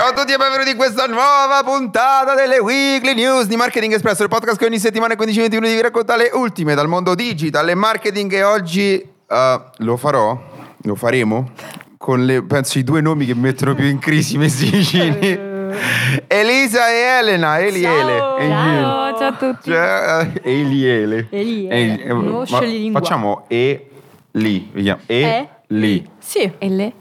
Ciao 0.00 0.08
a 0.08 0.12
tutti 0.14 0.32
e 0.32 0.38
benvenuti 0.38 0.70
in 0.70 0.76
questa 0.78 1.04
nuova 1.04 1.60
puntata 1.62 2.34
delle 2.34 2.58
Weekly 2.58 3.12
News 3.12 3.44
di 3.44 3.56
Marketing 3.56 3.92
Espresso, 3.92 4.22
il 4.22 4.30
podcast 4.30 4.56
che 4.56 4.64
ogni 4.64 4.78
settimana 4.78 5.12
in 5.12 5.18
15-20 5.18 5.50
minuti 5.50 5.74
vi 5.74 5.82
racconta 5.82 6.16
le 6.16 6.30
ultime 6.32 6.74
dal 6.74 6.88
mondo 6.88 7.14
digital 7.14 7.68
e 7.68 7.74
marketing 7.74 8.32
e 8.32 8.42
oggi 8.42 9.06
uh, 9.28 9.36
lo 9.76 9.98
farò, 9.98 10.42
lo 10.84 10.94
faremo 10.94 11.50
con 11.98 12.24
le, 12.24 12.42
penso 12.44 12.78
i 12.78 12.82
due 12.82 13.02
nomi 13.02 13.26
che 13.26 13.34
mi 13.34 13.42
mettono 13.42 13.74
più 13.74 13.84
in 13.84 13.98
crisi 13.98 14.38
messi 14.38 14.70
vicini. 14.70 15.18
Elisa 16.26 16.88
e 16.88 17.18
Elena, 17.20 17.58
Eliele. 17.60 18.16
Ciao. 18.16 18.36
Eliele. 18.38 18.80
Ciao, 18.80 19.18
ciao 19.18 19.28
a 19.28 19.32
tutti. 19.34 19.70
Cioè, 19.70 20.30
eh, 20.42 20.50
Eliele. 20.50 21.26
Eliele, 21.28 21.76
Eli- 21.76 22.02
eh, 22.04 22.14
ma 22.14 22.46
scioglilingua. 22.46 23.00
Facciamo 23.00 23.44
E 23.48 23.90
li, 24.30 24.66
vediamo. 24.72 25.02
E, 25.04 25.22
E? 25.22 25.48
li. 25.66 26.10
Sì. 26.18 26.50
E 26.56 26.68
le? 26.70 26.92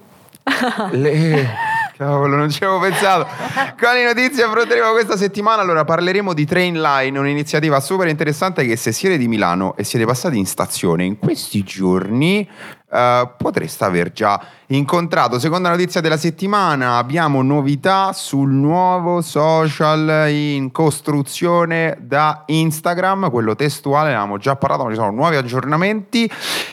Le... 0.91 1.68
Cavolo, 1.99 2.37
non 2.37 2.49
ci 2.49 2.63
avevo 2.63 2.79
pensato. 2.79 3.27
Quali 3.77 4.05
notizie 4.05 4.43
affronteremo 4.43 4.91
questa 4.91 5.17
settimana? 5.17 5.61
Allora, 5.61 5.83
parleremo 5.83 6.33
di 6.33 6.45
Trainline, 6.45 7.19
un'iniziativa 7.19 7.81
super 7.81 8.07
interessante 8.07 8.65
che 8.65 8.77
se 8.77 8.93
siete 8.93 9.17
di 9.17 9.27
Milano 9.27 9.75
e 9.75 9.83
siete 9.83 10.05
passati 10.05 10.37
in 10.37 10.45
stazione 10.45 11.03
in 11.03 11.19
questi 11.19 11.61
giorni 11.61 12.47
eh, 12.91 13.29
potreste 13.37 13.83
aver 13.83 14.11
già 14.11 14.41
incontrato. 14.67 15.39
Seconda 15.39 15.69
notizia 15.69 16.01
della 16.01 16.17
settimana, 16.17 16.97
abbiamo 16.97 17.41
novità 17.41 18.13
sul 18.13 18.51
nuovo 18.51 19.21
social 19.21 20.29
in 20.29 20.71
costruzione 20.71 21.97
da 22.01 22.43
Instagram, 22.47 23.29
quello 23.29 23.55
testuale, 23.55 24.09
ne 24.09 24.15
avevamo 24.15 24.37
già 24.37 24.55
parlato, 24.55 24.83
ma 24.83 24.89
ci 24.89 24.95
sono 24.95 25.11
nuovi 25.11 25.35
aggiornamenti. 25.35 26.29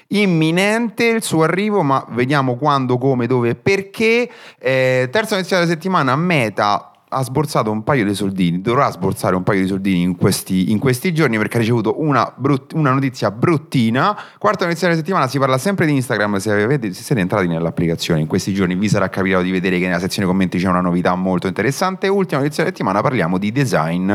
Imminente 0.09 1.05
il 1.05 1.23
suo 1.23 1.43
arrivo, 1.43 1.83
ma 1.83 2.05
vediamo 2.11 2.57
quando, 2.57 2.99
come, 2.99 3.27
dove 3.27 3.51
e 3.51 3.55
perché. 3.55 4.29
Eh, 4.59 5.09
terza 5.11 5.37
notizia 5.37 5.59
della 5.59 5.69
settimana, 5.69 6.17
Meta 6.17 6.93
ha 7.09 7.23
sborsato 7.23 7.71
un 7.71 7.85
paio 7.85 8.05
di 8.05 8.15
soldini, 8.15 8.61
dovrà 8.61 8.91
sborsare 8.91 9.37
un 9.37 9.45
paio 9.45 9.61
di 9.61 9.69
soldini 9.69 10.03
in 10.03 10.17
questi, 10.17 10.73
in 10.73 10.79
questi 10.79 11.15
giorni 11.15 11.37
perché 11.37 11.57
ha 11.57 11.61
ricevuto 11.61 12.01
una, 12.01 12.33
brut- 12.35 12.73
una 12.73 12.91
notizia 12.91 13.31
bruttina. 13.31 14.19
Quarta 14.39 14.65
notizia 14.65 14.89
della 14.89 14.99
settimana, 14.99 15.29
si 15.29 15.39
parla 15.39 15.57
sempre 15.57 15.87
di 15.87 15.93
Instagram, 15.93 16.37
se, 16.39 16.51
avete, 16.51 16.93
se 16.93 17.03
siete 17.03 17.21
entrati 17.21 17.47
nell'applicazione 17.47 18.21
in 18.21 18.27
questi 18.27 18.53
giorni 18.53 18.75
vi 18.75 18.89
sarà 18.89 19.09
capitato 19.09 19.43
di 19.43 19.53
vedere 19.53 19.79
che 19.79 19.87
nella 19.87 20.01
sezione 20.01 20.27
commenti 20.27 20.59
c'è 20.59 20.69
una 20.69 20.81
novità 20.81 21.15
molto 21.15 21.47
interessante. 21.47 22.09
Ultima 22.09 22.41
notizia 22.41 22.65
della 22.65 22.75
settimana, 22.75 23.01
parliamo 23.03 23.39
di 23.39 23.53
design 23.53 24.13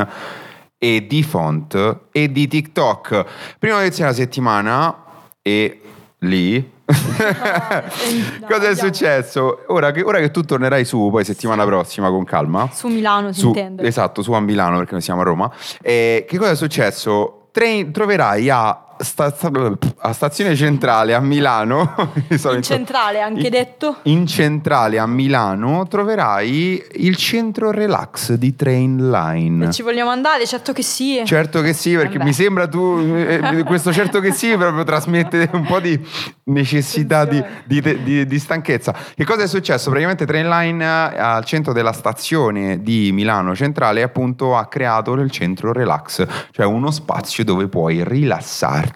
e 0.78 1.06
di 1.08 1.24
font 1.24 2.00
e 2.12 2.32
di 2.32 2.48
TikTok. 2.48 3.26
Prima 3.58 3.78
notizia 3.78 4.06
della 4.06 4.18
settimana 4.18 5.04
e 5.42 5.82
lì 6.24 6.80
Cosa 8.48 8.70
è 8.70 8.76
successo? 8.76 9.64
Ora 9.68 9.92
che, 9.92 10.02
ora 10.02 10.20
che 10.20 10.30
tu 10.32 10.42
tornerai 10.42 10.84
su, 10.84 11.10
poi 11.10 11.24
settimana 11.24 11.64
prossima 11.66 12.10
con 12.10 12.24
calma. 12.26 12.70
Su 12.72 12.88
Milano 12.88 13.32
si 13.32 13.40
Su- 13.40 13.48
intende. 13.48 13.84
Esatto, 13.84 14.22
su 14.22 14.32
a 14.34 14.40
Milano 14.40 14.78
perché 14.78 14.92
noi 14.94 15.02
siamo 15.02 15.22
a 15.22 15.24
Roma. 15.24 15.52
Eh, 15.82 16.26
che 16.28 16.38
cosa 16.38 16.52
è 16.52 16.56
successo? 16.56 17.48
Train- 17.52 17.92
troverai 17.92 18.50
a, 18.50 18.91
sta- 19.02 19.32
sta- 19.34 19.52
a 20.00 20.14
Stazione 20.14 20.56
Centrale 20.56 21.14
a 21.14 21.20
Milano. 21.20 21.94
In 22.30 22.62
centrale, 22.64 23.20
anche 23.22 23.46
in- 23.46 23.50
detto. 23.50 23.98
In 24.04 24.26
centrale 24.28 24.98
a 25.00 25.06
Milano 25.08 25.86
troverai 25.88 26.84
il 26.96 27.16
centro 27.16 27.72
relax 27.72 28.34
di 28.34 28.56
Trainline. 28.56 29.68
E 29.68 29.72
ci 29.72 29.82
vogliamo 29.82 30.10
andare? 30.10 30.46
Certo 30.46 30.74
che 30.74 30.82
sì. 30.84 31.22
Certo 31.26 31.62
che 31.62 31.74
sì, 31.74 31.96
perché 31.96 32.14
Vabbè. 32.18 32.24
mi 32.26 32.34
sembra 32.34 32.68
tu, 32.68 32.98
eh, 33.16 33.64
questo 33.66 33.92
certo 33.94 34.20
che 34.20 34.32
sì, 34.32 34.56
proprio 34.56 34.84
trasmette 34.84 35.50
un 35.54 35.64
po' 35.66 35.80
di 35.80 36.00
necessità 36.46 37.26
di, 37.26 37.44
di- 37.66 38.04
di- 38.04 38.26
di 38.26 38.40
stanchezza. 38.40 38.94
Che 39.16 39.24
cosa 39.26 39.44
è 39.44 39.48
successo? 39.48 39.90
Praticamente 39.90 40.26
Trainline 40.26 40.84
eh, 40.84 41.20
al 41.20 41.46
centro 41.46 41.74
della 41.74 41.94
stazione 41.94 42.82
di 42.82 43.12
Milano 43.12 43.56
Centrale 43.56 44.02
appunto 44.04 44.56
ha 44.58 44.68
creato 44.68 45.14
il 45.14 45.32
centro 45.32 45.72
relax, 45.72 46.26
cioè 46.52 46.66
uno 46.66 46.92
spazio 46.92 47.44
dove 47.44 47.68
puoi 47.68 48.04
rilassarti 48.04 48.91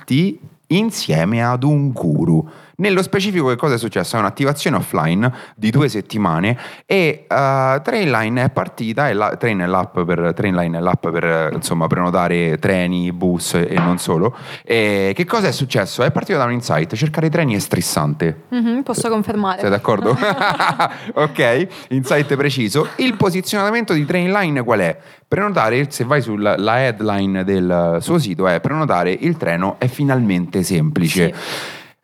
insieme 0.67 1.43
ad 1.43 1.63
un 1.63 1.91
guru. 1.91 2.47
Nello 2.77 3.01
specifico 3.01 3.47
che 3.47 3.55
cosa 3.55 3.75
è 3.75 3.77
successo? 3.77 4.15
È 4.15 4.19
un'attivazione 4.19 4.77
offline 4.77 5.31
di 5.55 5.69
due 5.69 5.87
settimane 5.87 6.57
e 6.85 7.25
uh, 7.29 7.81
Trainline 7.81 8.43
è 8.43 8.49
partita, 8.49 9.09
e 9.09 9.13
la, 9.13 9.35
Train 9.37 9.59
è 9.59 9.65
l'app 9.65 9.99
per, 9.99 10.33
Trainline 10.35 10.77
è 10.77 10.81
l'app 10.81 11.07
per 11.07 11.51
insomma, 11.53 11.87
prenotare 11.87 12.57
treni, 12.59 13.11
bus 13.11 13.53
e 13.53 13.75
non 13.77 13.97
solo. 13.97 14.35
E 14.63 15.13
che 15.15 15.25
cosa 15.25 15.47
è 15.47 15.51
successo? 15.51 16.03
È 16.03 16.11
partito 16.11 16.37
da 16.37 16.45
un 16.45 16.51
insight, 16.51 16.95
cercare 16.95 17.29
treni 17.29 17.55
è 17.55 17.59
stressante. 17.59 18.43
Mhm, 18.49 18.83
posso 18.83 19.09
confermare. 19.09 19.61
Sei 19.61 19.69
d'accordo? 19.69 20.09
ok, 21.13 21.67
insight 21.89 22.35
preciso. 22.35 22.89
Il 22.97 23.15
posizionamento 23.15 23.93
di 23.93 24.05
Trainline 24.05 24.63
qual 24.63 24.79
è? 24.79 24.97
Prenotare, 25.27 25.89
se 25.89 26.03
vai 26.03 26.21
sulla 26.21 26.55
la 26.57 26.81
headline 26.81 27.43
del 27.43 27.97
suo 28.01 28.17
sito, 28.19 28.47
è 28.47 28.59
prenotare 28.59 29.11
il 29.11 29.37
treno 29.37 29.75
è 29.79 29.87
finalmente 29.87 30.63
semplice. 30.63 31.33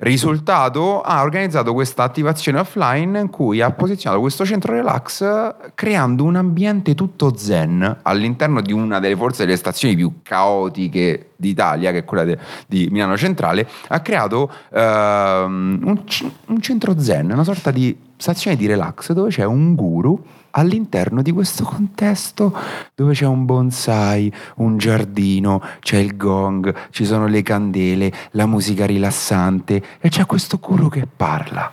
Risultato, 0.02 1.00
ha 1.02 1.22
organizzato 1.22 1.74
questa 1.74 2.02
attivazione 2.02 2.58
offline 2.58 3.20
in 3.20 3.30
cui 3.30 3.62
ha 3.62 3.70
posizionato 3.70 4.20
questo 4.20 4.44
centro 4.46 4.74
relax 4.74 5.22
eh, 5.22 5.74
creando 5.76 6.24
un 6.24 6.38
ambiente 6.38 6.96
tutto 6.96 7.38
zen 7.38 8.00
all'interno 8.02 8.62
di 8.62 8.74
una 8.74 9.00
delle 9.00 9.16
forse 9.16 9.46
delle 9.46 9.58
stazioni 9.58 9.96
più 9.96 10.22
caotiche 10.24 11.34
d'Italia, 11.36 11.92
che 11.92 12.00
è 12.00 12.04
quella 12.04 12.24
de- 12.24 12.40
di 12.66 12.88
Milano 12.90 13.16
Centrale, 13.16 13.70
ha 13.90 14.00
creato 14.00 14.52
ehm, 14.74 15.82
un, 15.84 16.04
un 16.48 16.62
centro 16.62 17.00
zen, 17.00 17.30
una 17.30 17.44
sorta 17.44 17.70
di 17.70 17.96
stazione 18.18 18.58
di 18.58 18.66
relax 18.66 19.12
dove 19.12 19.30
c'è 19.30 19.44
un 19.44 19.76
guru 19.76 20.20
all'interno 20.52 21.22
di 21.22 21.32
questo 21.32 21.64
contesto 21.64 22.56
dove 22.96 23.14
c'è 23.14 23.26
un 23.26 23.46
bonsai, 23.46 24.32
un 24.58 24.78
giardino, 24.78 25.62
c'è 25.80 25.98
il 25.98 26.16
gong, 26.18 26.74
ci 26.92 27.06
sono 27.06 27.28
le 27.28 27.42
candele, 27.42 28.12
la 28.32 28.46
musica 28.46 28.86
rilassante 28.86 29.82
e 30.00 30.10
c'è 30.10 30.26
questo 30.26 30.58
guru 30.58 30.90
che 30.90 31.08
parla. 31.14 31.70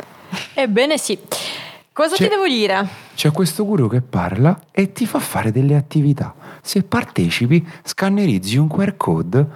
Ebbene 0.55 0.99
sì. 0.99 1.19
Cosa 1.93 2.15
C'è- 2.15 2.25
ti 2.25 2.31
devo 2.31 2.47
dire? 2.47 2.87
C'è 3.15 3.33
questo 3.33 3.65
guru 3.65 3.89
che 3.89 4.01
parla 4.01 4.57
e 4.71 4.93
ti 4.93 5.05
fa 5.05 5.19
fare 5.19 5.51
delle 5.51 5.75
attività. 5.75 6.33
Se 6.63 6.85
partecipi, 6.85 7.67
scannerizzi 7.83 8.57
un 8.57 8.69
QR 8.69 8.97
code 8.97 9.47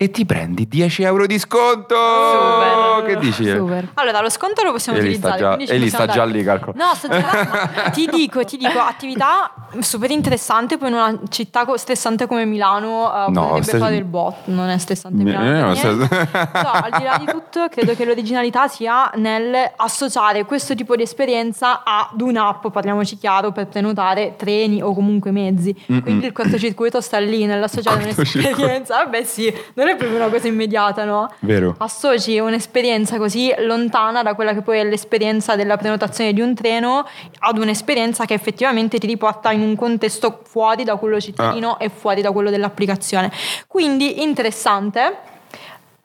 e 0.00 0.12
ti 0.12 0.24
prendi 0.24 0.68
10 0.68 1.02
euro 1.02 1.26
di 1.26 1.40
sconto. 1.40 1.96
Super. 1.96 3.04
Che 3.04 3.16
dici? 3.18 3.44
Super. 3.50 3.88
Allora, 3.94 4.20
lo 4.20 4.30
sconto 4.30 4.62
lo 4.62 4.70
possiamo 4.70 4.96
E 4.98 5.00
utilizzare. 5.00 5.38
già- 5.38 5.56
e 5.56 5.76
lì 5.76 5.88
sta 5.88 6.06
già 6.06 6.24
lì, 6.24 6.44
calcolo. 6.44 6.74
No, 6.76 6.94
sto 6.94 7.08
ma 7.08 7.90
ti 7.90 8.06
dico, 8.06 8.44
ti 8.44 8.56
dico, 8.56 8.78
attività 8.78 9.52
super 9.80 10.12
interessante. 10.12 10.78
Poi 10.78 10.88
in 10.90 10.94
una 10.94 11.18
città 11.28 11.66
stressante 11.76 12.26
come 12.28 12.44
Milano 12.44 13.06
uh, 13.26 13.30
No, 13.32 13.40
potrebbe 13.46 13.62
stai- 13.64 13.80
fare 13.80 13.96
il 13.96 14.04
bot. 14.04 14.36
Non 14.44 14.68
è 14.68 14.78
stressante 14.78 15.16
Mi- 15.16 15.24
Milano. 15.24 15.72
eh, 15.72 15.90
no, 15.90 15.96
No, 15.96 16.70
al 16.70 16.90
di 16.96 17.02
là 17.02 17.16
di 17.18 17.26
tutto, 17.26 17.66
credo 17.68 17.94
che 17.96 18.04
l'originalità 18.04 18.68
sia 18.68 19.10
nel 19.16 19.52
associare 19.76 20.44
questo 20.44 20.76
tipo 20.76 20.94
di 20.94 21.02
esperienza 21.02 21.82
ad 21.84 22.20
un'app, 22.20 22.68
parliamoci 22.68 23.16
chiaro, 23.18 23.50
per 23.50 23.66
prenotare 23.66 24.34
treni 24.36 24.80
o 24.80 24.94
comunque 24.94 25.32
mezzi. 25.32 25.74
Quindi 25.86 26.26
il 26.26 26.32
cortocircuito 26.32 27.00
sta 27.00 27.18
lì 27.18 27.46
nell'associare 27.46 28.02
un'esperienza. 28.04 28.94
Vabbè, 29.02 29.24
sì, 29.24 29.52
non 29.74 29.86
è 29.92 29.96
proprio 29.96 30.18
una 30.18 30.28
cosa 30.28 30.48
immediata, 30.48 31.04
no? 31.04 31.30
Vero. 31.40 31.74
associ 31.78 32.38
un'esperienza 32.38 33.16
così 33.18 33.52
lontana 33.58 34.22
da 34.22 34.34
quella 34.34 34.52
che 34.54 34.62
poi 34.62 34.78
è 34.78 34.84
l'esperienza 34.84 35.56
della 35.56 35.76
prenotazione 35.76 36.32
di 36.32 36.40
un 36.40 36.54
treno 36.54 37.06
ad 37.40 37.58
un'esperienza 37.58 38.24
che 38.24 38.34
effettivamente 38.34 38.98
ti 38.98 39.06
riporta 39.06 39.52
in 39.52 39.60
un 39.62 39.76
contesto 39.76 40.40
fuori 40.44 40.84
da 40.84 40.96
quello 40.96 41.20
cittadino 41.20 41.72
Ah. 41.72 41.84
e 41.84 41.88
fuori 41.88 42.22
da 42.22 42.30
quello 42.32 42.50
dell'applicazione. 42.50 43.30
Quindi 43.66 44.22
interessante. 44.22 45.16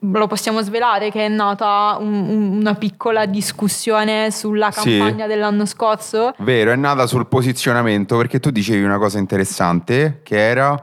Lo 0.05 0.27
possiamo 0.27 0.61
svelare 0.61 1.09
che 1.11 1.27
è 1.27 1.29
nata 1.29 1.95
un- 1.97 2.27
un- 2.27 2.57
una 2.59 2.73
piccola 2.75 3.25
discussione 3.25 4.31
sulla 4.31 4.69
Sì. 4.69 4.97
campagna 4.97 5.27
dell'anno 5.27 5.65
scorso 5.65 6.33
Vero, 6.39 6.71
è 6.71 6.75
nata 6.75 7.07
sul 7.07 7.25
posizionamento 7.27 8.17
perché 8.17 8.41
tu 8.41 8.49
dicevi 8.51 8.83
una 8.83 8.97
cosa 8.97 9.17
interessante 9.17 10.19
che 10.21 10.35
era 10.37 10.75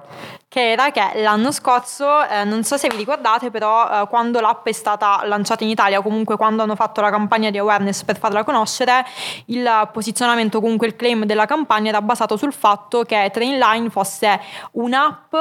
che 0.50 0.72
era 0.72 0.90
che 0.90 1.00
l'anno 1.20 1.52
scorso, 1.52 2.26
eh, 2.26 2.42
non 2.42 2.64
so 2.64 2.76
se 2.76 2.88
vi 2.88 2.96
ricordate, 2.96 3.52
però 3.52 4.02
eh, 4.02 4.08
quando 4.08 4.40
l'app 4.40 4.66
è 4.66 4.72
stata 4.72 5.20
lanciata 5.24 5.62
in 5.62 5.70
Italia, 5.70 6.00
o 6.00 6.02
comunque 6.02 6.36
quando 6.36 6.64
hanno 6.64 6.74
fatto 6.74 7.00
la 7.00 7.08
campagna 7.08 7.50
di 7.50 7.58
awareness 7.58 8.02
per 8.02 8.18
farla 8.18 8.42
conoscere, 8.42 9.04
il 9.44 9.88
posizionamento, 9.92 10.60
comunque 10.60 10.88
il 10.88 10.96
claim 10.96 11.24
della 11.24 11.46
campagna 11.46 11.90
era 11.90 12.02
basato 12.02 12.36
sul 12.36 12.52
fatto 12.52 13.04
che 13.04 13.30
Trainline 13.32 13.90
fosse 13.90 14.40
un'app 14.72 15.32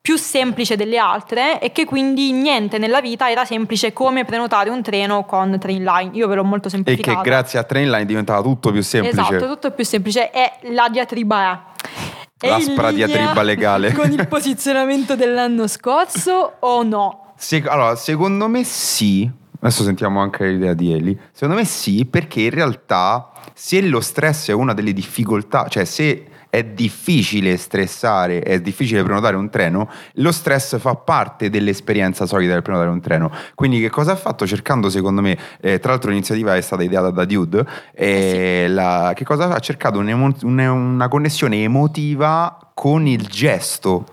più 0.00 0.16
semplice 0.16 0.74
delle 0.74 0.98
altre 0.98 1.60
e 1.60 1.70
che 1.70 1.84
quindi 1.84 2.32
niente 2.32 2.78
nella 2.78 3.00
vita 3.00 3.30
era 3.30 3.44
semplice 3.44 3.92
come 3.92 4.24
prenotare 4.24 4.70
un 4.70 4.82
treno 4.82 5.24
con 5.24 5.56
Trainline. 5.56 6.10
Io 6.14 6.26
ve 6.26 6.34
l'ho 6.34 6.42
molto 6.42 6.66
e 6.66 6.72
semplificato. 6.72 7.22
che 7.22 7.30
grazie 7.30 7.60
a 7.60 7.62
Trainline 7.62 8.06
diventava 8.06 8.42
tutto 8.42 8.72
più 8.72 8.82
semplice. 8.82 9.20
Esatto, 9.20 9.46
tutto 9.46 9.70
più 9.70 9.84
semplice 9.84 10.32
e 10.32 10.50
la 10.72 10.88
diatriba 10.88 11.52
è. 11.52 12.20
L'aspra 12.42 12.90
diatriba 12.90 13.42
legale. 13.42 13.92
Con 13.94 14.10
il 14.12 14.26
posizionamento 14.28 15.16
dell'anno 15.16 15.66
scorso 15.66 16.54
o 16.60 16.82
no? 16.82 17.32
Se- 17.36 17.62
allora, 17.66 17.96
secondo 17.96 18.48
me 18.48 18.64
sì, 18.64 19.30
Adesso 19.64 19.84
sentiamo 19.84 20.20
anche 20.20 20.48
l'idea 20.48 20.74
di 20.74 20.92
Eli. 20.92 21.16
Secondo 21.30 21.54
me 21.54 21.64
sì, 21.64 22.04
perché 22.04 22.40
in 22.40 22.50
realtà 22.50 23.30
se 23.54 23.80
lo 23.80 24.00
stress 24.00 24.48
è 24.48 24.52
una 24.52 24.74
delle 24.74 24.92
difficoltà, 24.92 25.68
cioè 25.68 25.84
se 25.84 26.26
è 26.52 26.64
difficile 26.64 27.56
stressare, 27.56 28.40
è 28.40 28.60
difficile 28.60 29.02
prenotare 29.02 29.36
un 29.36 29.48
treno, 29.48 29.88
lo 30.16 30.30
stress 30.32 30.78
fa 30.78 30.96
parte 30.96 31.48
dell'esperienza 31.48 32.26
solita 32.26 32.52
del 32.52 32.60
prenotare 32.60 32.90
un 32.90 33.00
treno. 33.00 33.32
Quindi 33.54 33.80
che 33.80 33.88
cosa 33.88 34.12
ha 34.12 34.16
fatto? 34.16 34.46
Cercando 34.46 34.90
secondo 34.90 35.22
me, 35.22 35.38
eh, 35.62 35.78
tra 35.78 35.92
l'altro 35.92 36.10
l'iniziativa 36.10 36.54
è 36.54 36.60
stata 36.60 36.82
ideata 36.82 37.08
da 37.08 37.24
Dude, 37.24 37.64
eh, 37.94 38.66
la, 38.68 39.12
che 39.14 39.24
cosa 39.24 39.48
ha 39.48 39.58
cercato? 39.60 39.98
Un'emo- 39.98 40.34
una 40.42 41.08
connessione 41.08 41.62
emotiva 41.62 42.72
con 42.74 43.06
il 43.06 43.26
gesto 43.28 44.04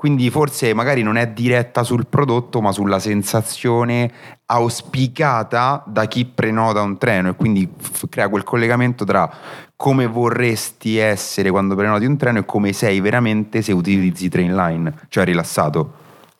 quindi 0.00 0.30
forse 0.30 0.72
magari 0.72 1.02
non 1.02 1.18
è 1.18 1.28
diretta 1.28 1.82
sul 1.82 2.06
prodotto, 2.06 2.62
ma 2.62 2.72
sulla 2.72 2.98
sensazione 2.98 4.10
auspicata 4.46 5.84
da 5.86 6.06
chi 6.06 6.24
prenota 6.24 6.80
un 6.80 6.96
treno 6.96 7.28
e 7.28 7.34
quindi 7.34 7.68
f- 7.78 8.08
crea 8.08 8.30
quel 8.30 8.42
collegamento 8.42 9.04
tra 9.04 9.30
come 9.76 10.06
vorresti 10.06 10.96
essere 10.96 11.50
quando 11.50 11.74
prenoti 11.74 12.06
un 12.06 12.16
treno 12.16 12.38
e 12.38 12.46
come 12.46 12.72
sei 12.72 13.00
veramente 13.00 13.60
se 13.60 13.72
utilizzi 13.72 14.30
Trainline, 14.30 14.90
cioè 15.10 15.26
rilassato. 15.26 15.92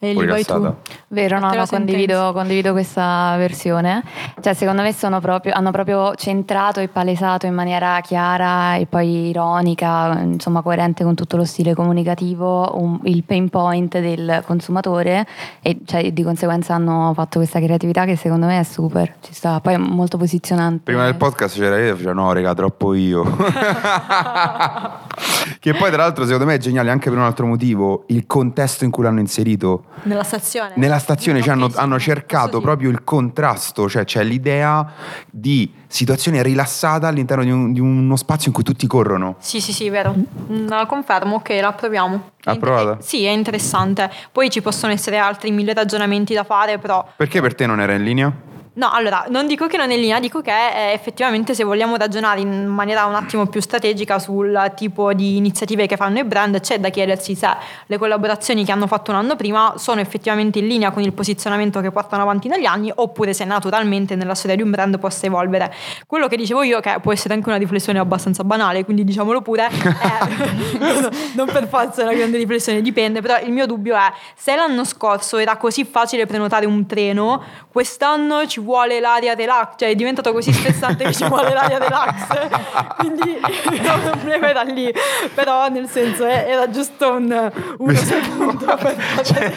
E 0.03 0.15
lì 0.15 0.25
vai 0.25 0.43
tu. 0.47 0.75
Vero, 1.09 1.39
no, 1.39 1.53
no 1.53 1.67
condivido, 1.67 2.33
condivido, 2.33 2.73
questa 2.73 3.35
versione. 3.37 4.03
Cioè, 4.41 4.55
secondo 4.55 4.81
me 4.81 4.95
proprio, 5.21 5.53
hanno 5.53 5.71
proprio 5.73 6.15
centrato 6.15 6.81
e 6.81 6.89
palesato 6.89 7.45
in 7.45 7.53
maniera 7.53 8.01
chiara 8.01 8.77
e 8.77 8.87
poi 8.87 9.29
ironica, 9.29 10.19
insomma 10.23 10.63
coerente 10.63 11.05
con 11.05 11.15
tutto 11.15 11.37
lo 11.37 11.45
stile 11.45 11.75
comunicativo, 11.75 12.79
un, 12.81 12.99
il 13.05 13.25
pain 13.25 13.51
point 13.51 13.99
del 13.99 14.43
consumatore 14.47 15.27
e 15.61 15.81
cioè, 15.85 16.11
di 16.11 16.23
conseguenza 16.23 16.73
hanno 16.73 17.13
fatto 17.15 17.39
questa 17.39 17.61
creatività 17.61 18.07
che 18.07 18.17
secondo 18.17 18.47
me 18.47 18.59
è 18.59 18.65
super, 18.65 19.17
ci 19.21 19.35
sta, 19.35 19.61
poi 19.61 19.75
è 19.75 19.77
molto 19.77 20.17
posizionante. 20.17 20.81
Prima 20.85 21.05
del 21.05 21.17
podcast 21.17 21.59
c'era 21.59 21.79
io 21.79 21.93
e 21.93 21.95
faceva 21.95 22.15
no 22.15 22.33
raga, 22.33 22.55
troppo 22.55 22.95
io. 22.95 23.23
che 25.61 25.75
poi 25.75 25.91
tra 25.91 26.03
l'altro 26.03 26.25
secondo 26.25 26.47
me 26.47 26.55
è 26.55 26.59
geniale 26.59 26.91
anche 26.91 27.09
per 27.09 27.19
un 27.19 27.25
altro 27.25 27.47
motivo, 27.47 28.05
il 28.09 28.27
contesto 28.27 28.85
in 28.85 28.91
cui 28.91 29.05
l'hanno 29.05 29.21
inserito. 29.21 29.85
Nella 30.03 30.23
stazione? 30.23 30.73
Nella 30.77 30.99
stazione 30.99 31.41
cioè, 31.43 31.53
hanno, 31.53 31.71
hanno, 31.75 31.99
cercato 31.99 32.59
sì. 32.59 32.63
proprio 32.63 32.91
il 32.91 33.05
contrasto, 33.05 33.89
cioè 33.89 34.05
c'è 34.05 34.23
l'idea 34.23 34.93
di 35.31 35.73
situazione 35.87 36.43
rilassata 36.43 37.09
all'interno 37.09 37.45
di, 37.45 37.51
un, 37.51 37.73
di, 37.73 37.81
uno 37.81 38.17
spazio 38.17 38.49
in 38.49 38.55
cui 38.55 38.63
tutti 38.63 38.87
corrono. 38.87 39.37
Sì, 39.39 39.61
sì, 39.61 39.73
sì, 39.73 39.91
vero. 39.91 40.15
Mm, 40.15 40.69
la 40.69 40.87
confermo, 40.87 41.37
ok, 41.37 41.59
la 41.61 41.73
proviamo. 41.73 42.31
Approvata? 42.45 42.91
Inter- 42.91 43.05
sì, 43.05 43.25
è 43.25 43.31
interessante. 43.31 44.11
Poi 44.33 44.51
ci 44.51 44.63
possono 44.63 44.93
essere 44.93 45.19
altri 45.19 45.51
mille 45.51 45.75
ragionamenti 45.75 46.33
da 46.35 46.45
fare, 46.45 46.79
però... 46.79 47.07
Perché 47.17 47.41
per 47.41 47.55
te 47.55 47.67
non 47.67 47.81
era 47.81 47.93
in 47.93 48.05
linea? 48.05 48.33
No, 48.73 48.89
allora, 48.89 49.27
non 49.29 49.49
dico 49.49 49.67
che 49.67 49.77
non 49.77 49.91
è 49.91 49.95
in 49.95 50.01
linea, 50.01 50.21
dico 50.21 50.41
che 50.41 50.53
eh, 50.53 50.93
effettivamente 50.93 51.55
se 51.55 51.65
vogliamo 51.65 51.97
ragionare 51.97 52.39
in 52.39 52.67
maniera 52.67 53.05
un 53.05 53.17
attimo 53.17 53.47
più 53.47 53.61
strategica 53.61 54.21
sul 54.21 54.73
tipo 54.77 55.13
di 55.13 55.37
iniziative 55.37 55.89
che 55.89 55.97
fanno 55.97 56.21
i 56.21 56.25
brand, 56.25 56.61
c'è 56.61 56.79
da 56.79 56.89
chiedersi 56.89 57.35
se 57.35 57.49
le 57.85 57.99
collaborazioni 57.99 58.65
che 58.65 58.71
hanno 58.71 58.87
fatto 58.87 59.11
un 59.11 59.17
anno 59.17 59.35
prima 59.35 59.75
sono 59.77 60.01
effettivamente 60.01 60.61
in 60.61 60.69
linea 60.69 60.93
con 60.93 61.03
il 61.03 61.13
posizionamento 61.13 61.81
che 61.81 61.91
portano 61.91 62.23
avanti 62.23 62.47
negli 62.47 62.65
anni 62.65 62.93
oppure 62.95 63.35
se 63.35 63.45
naturalmente 63.45 64.15
nella 64.15 64.37
storia 64.37 64.55
di 64.55 64.63
un 64.63 64.71
brand 64.71 65.01
possa 65.01 65.27
evolvere. 65.27 65.75
Quello 66.07 66.29
che 66.29 66.37
dicevo 66.37 66.63
io, 66.63 66.79
che 66.79 66.97
può 67.03 67.13
essere 67.13 67.35
anche 67.35 67.49
una 67.49 67.59
riflessione 67.59 67.99
abbastanza 67.99 68.45
banale, 68.45 68.85
quindi 68.85 69.03
diciamolo 69.03 69.43
pure, 69.43 69.67
è, 69.67 69.71
non 71.35 71.49
per 71.53 71.67
forza 71.67 72.03
una 72.03 72.15
grande 72.15 72.39
riflessione, 72.39 72.83
dipende, 72.83 73.21
però 73.21 73.41
il 73.41 73.51
mio 73.51 73.67
dubbio 73.67 73.97
è 73.97 74.13
se 74.37 74.55
l'anno 74.55 74.85
scorso 74.85 75.39
era 75.39 75.57
così 75.57 75.85
facile 75.85 76.25
prenotare 76.27 76.67
un 76.67 76.87
treno, 76.87 77.43
quest'anno 77.73 78.47
ci 78.47 78.60
vuole 78.61 78.91
vuole 78.91 79.01
l'aria 79.01 79.35
relax, 79.35 79.75
cioè 79.77 79.91
è 79.91 79.95
diventato 79.95 80.33
così 80.33 80.53
stressante 80.53 81.05
che 81.05 81.13
ci 81.13 81.27
vuole 81.27 81.53
l'aria 81.53 81.79
relax. 81.79 82.97
Quindi 82.99 83.39
il 83.73 84.01
problema 84.03 84.49
era 84.49 84.63
lì, 84.63 84.93
però 85.35 85.69
nel 85.69 85.89
senso 85.89 86.27
eh, 86.27 86.45
era 86.49 86.71
giusto 86.71 87.13
un, 87.13 87.51
uno 87.79 87.95
secondo 87.95 88.65
per 88.81 88.97
c'è, 89.23 89.53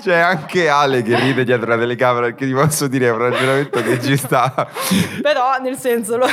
c'è 0.00 0.16
anche 0.16 0.68
Ale 0.68 1.02
che 1.02 1.18
ride 1.18 1.44
dietro 1.44 1.66
la 1.66 1.78
telecamera 1.78 2.26
perché 2.26 2.46
ti 2.46 2.52
posso 2.52 2.86
dire 2.88 3.06
è 3.06 3.10
un 3.10 3.18
ragionamento 3.18 3.82
che 3.82 4.00
ci 4.00 4.16
sta. 4.16 4.68
però 5.22 5.58
nel 5.60 5.76
senso, 5.76 6.16
lo, 6.16 6.26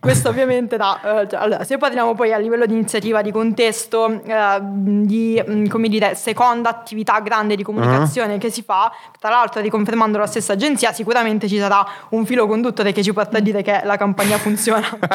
questo 0.00 0.28
ovviamente 0.28 0.76
da, 0.76 1.00
uh, 1.02 1.26
cioè, 1.26 1.40
allora, 1.40 1.64
se 1.64 1.78
parliamo 1.78 2.14
poi 2.14 2.32
a 2.32 2.38
livello 2.38 2.66
di 2.66 2.72
iniziativa, 2.72 3.22
di 3.22 3.32
contesto, 3.32 4.04
uh, 4.04 4.58
di 4.60 5.42
mm, 5.48 5.66
come 5.66 5.88
dire, 5.88 6.14
seconda 6.14 6.68
attività 6.68 7.20
grande 7.20 7.56
di 7.56 7.62
comunicazione 7.62 8.34
uh-huh. 8.34 8.38
che 8.38 8.50
si 8.50 8.62
fa, 8.62 8.92
tra 9.18 9.30
l'altro 9.30 9.60
riconfermando 9.60 10.18
la 10.18 10.26
stessa 10.26 10.52
agenzia, 10.52 10.92
sicuramente 10.92 11.33
sicuramente 11.34 11.48
ci 11.48 11.58
sarà 11.58 11.84
un 12.10 12.24
filo 12.24 12.46
conduttore 12.46 12.92
che 12.92 13.02
ci 13.02 13.12
porta 13.12 13.38
a 13.38 13.40
dire 13.40 13.62
che 13.62 13.82
la 13.84 13.96
campagna 13.96 14.38
funziona. 14.38 14.86
per 14.98 15.08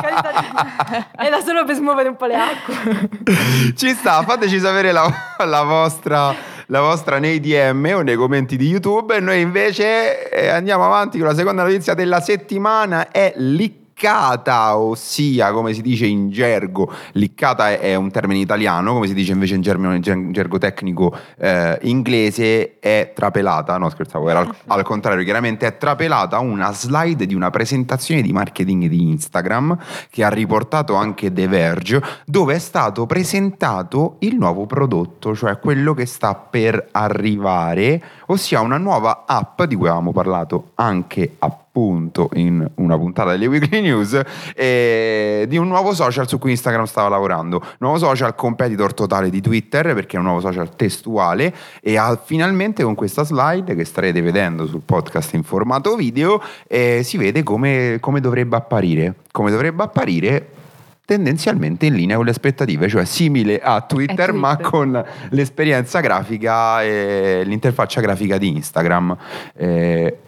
carità 0.00 0.30
di... 0.38 1.04
Era 1.16 1.40
solo 1.40 1.64
per 1.64 1.74
smuovere 1.74 2.08
un 2.08 2.16
po' 2.16 2.26
le 2.26 2.36
acque. 2.36 3.08
ci 3.76 3.90
sta, 3.90 4.22
fateci 4.22 4.58
sapere 4.58 4.92
la, 4.92 5.10
la 5.44 5.62
vostra 5.62 6.50
la 6.66 6.80
vostra 6.80 7.18
nei 7.18 7.38
DM 7.38 7.92
o 7.96 8.00
nei 8.00 8.14
commenti 8.14 8.56
di 8.56 8.66
YouTube 8.66 9.16
e 9.16 9.20
noi 9.20 9.40
invece 9.40 10.30
eh, 10.30 10.48
andiamo 10.48 10.86
avanti 10.86 11.18
con 11.18 11.26
la 11.26 11.34
seconda 11.34 11.64
notizia 11.64 11.92
della 11.92 12.20
settimana 12.20 13.10
è 13.10 13.34
lì 13.36 13.81
liccata, 14.02 14.76
ossia 14.76 15.52
come 15.52 15.72
si 15.72 15.80
dice 15.80 16.06
in 16.06 16.30
gergo, 16.30 16.92
liccata 17.12 17.78
è, 17.78 17.94
un 17.94 18.10
termine 18.10 18.40
italiano, 18.40 18.94
come 18.94 19.06
si 19.06 19.14
dice 19.14 19.30
invece 19.30 19.54
in, 19.54 19.60
gergo, 19.60 19.92
in 19.92 20.32
gergo 20.32 20.58
tecnico 20.58 21.16
eh, 21.38 21.78
inglese 21.82 22.80
è 22.80 23.12
trapelata, 23.14 23.78
no 23.78 23.88
scherzavo, 23.88 24.28
era 24.28 24.40
al, 24.40 24.52
al, 24.66 24.82
contrario, 24.82 25.22
chiaramente 25.22 25.68
è 25.68 25.76
trapelata 25.78 26.40
una 26.40 26.72
slide 26.72 27.26
di 27.26 27.34
una 27.36 27.50
presentazione 27.50 28.22
di 28.22 28.32
marketing 28.32 28.88
di 28.88 29.10
Instagram 29.10 29.78
che 30.10 30.24
ha 30.24 30.28
riportato 30.30 30.96
anche 30.96 31.32
The 31.32 31.46
Verge, 31.46 32.02
dove 32.26 32.54
è 32.54 32.58
stato 32.58 33.06
presentato 33.06 34.16
il 34.20 34.34
nuovo 34.34 34.66
prodotto, 34.66 35.36
cioè 35.36 35.60
quello 35.60 35.94
che 35.94 36.06
sta 36.06 36.34
per 36.34 36.88
arrivare, 36.90 38.02
ossia 38.26 38.62
una 38.62 38.78
nuova 38.78 39.22
app 39.28 39.62
di 39.62 39.76
cui 39.76 39.86
avevamo 39.86 40.10
parlato 40.10 40.70
anche 40.74 41.36
a 41.38 41.56
appunto 41.72 42.28
in 42.34 42.70
una 42.74 42.98
puntata 42.98 43.30
delle 43.30 43.46
Weekly 43.46 43.80
News 43.80 44.20
eh, 44.54 45.46
di 45.48 45.56
un 45.56 45.68
nuovo 45.68 45.94
social 45.94 46.28
su 46.28 46.38
cui 46.38 46.50
Instagram 46.50 46.84
stava 46.84 47.08
lavorando. 47.08 47.62
Nuovo 47.78 47.96
social 47.96 48.34
competitor 48.34 48.92
totale 48.92 49.30
di 49.30 49.40
Twitter 49.40 49.94
perché 49.94 50.16
è 50.16 50.18
un 50.18 50.26
nuovo 50.26 50.40
social 50.40 50.76
testuale 50.76 51.54
e 51.80 51.96
ha, 51.96 52.20
finalmente 52.22 52.82
con 52.82 52.94
questa 52.94 53.24
slide 53.24 53.74
che 53.74 53.86
starete 53.86 54.20
vedendo 54.20 54.66
sul 54.66 54.82
podcast 54.84 55.32
in 55.32 55.44
formato 55.44 55.96
video 55.96 56.42
eh, 56.68 57.00
si 57.02 57.16
vede 57.16 57.42
come, 57.42 57.96
come 58.00 58.20
dovrebbe 58.20 58.56
apparire. 58.56 59.14
Come 59.30 59.50
dovrebbe 59.50 59.82
apparire 59.82 60.48
tendenzialmente 61.06 61.86
in 61.86 61.94
linea 61.94 62.16
con 62.16 62.26
le 62.26 62.32
aspettative, 62.32 62.86
cioè 62.88 63.06
simile 63.06 63.60
a 63.60 63.80
Twitter, 63.80 64.14
Twitter. 64.14 64.32
ma 64.34 64.58
con 64.58 65.04
l'esperienza 65.30 66.00
grafica 66.00 66.82
e 66.82 67.42
l'interfaccia 67.46 68.02
grafica 68.02 68.36
di 68.36 68.48
Instagram. 68.48 69.16
Eh, 69.56 70.18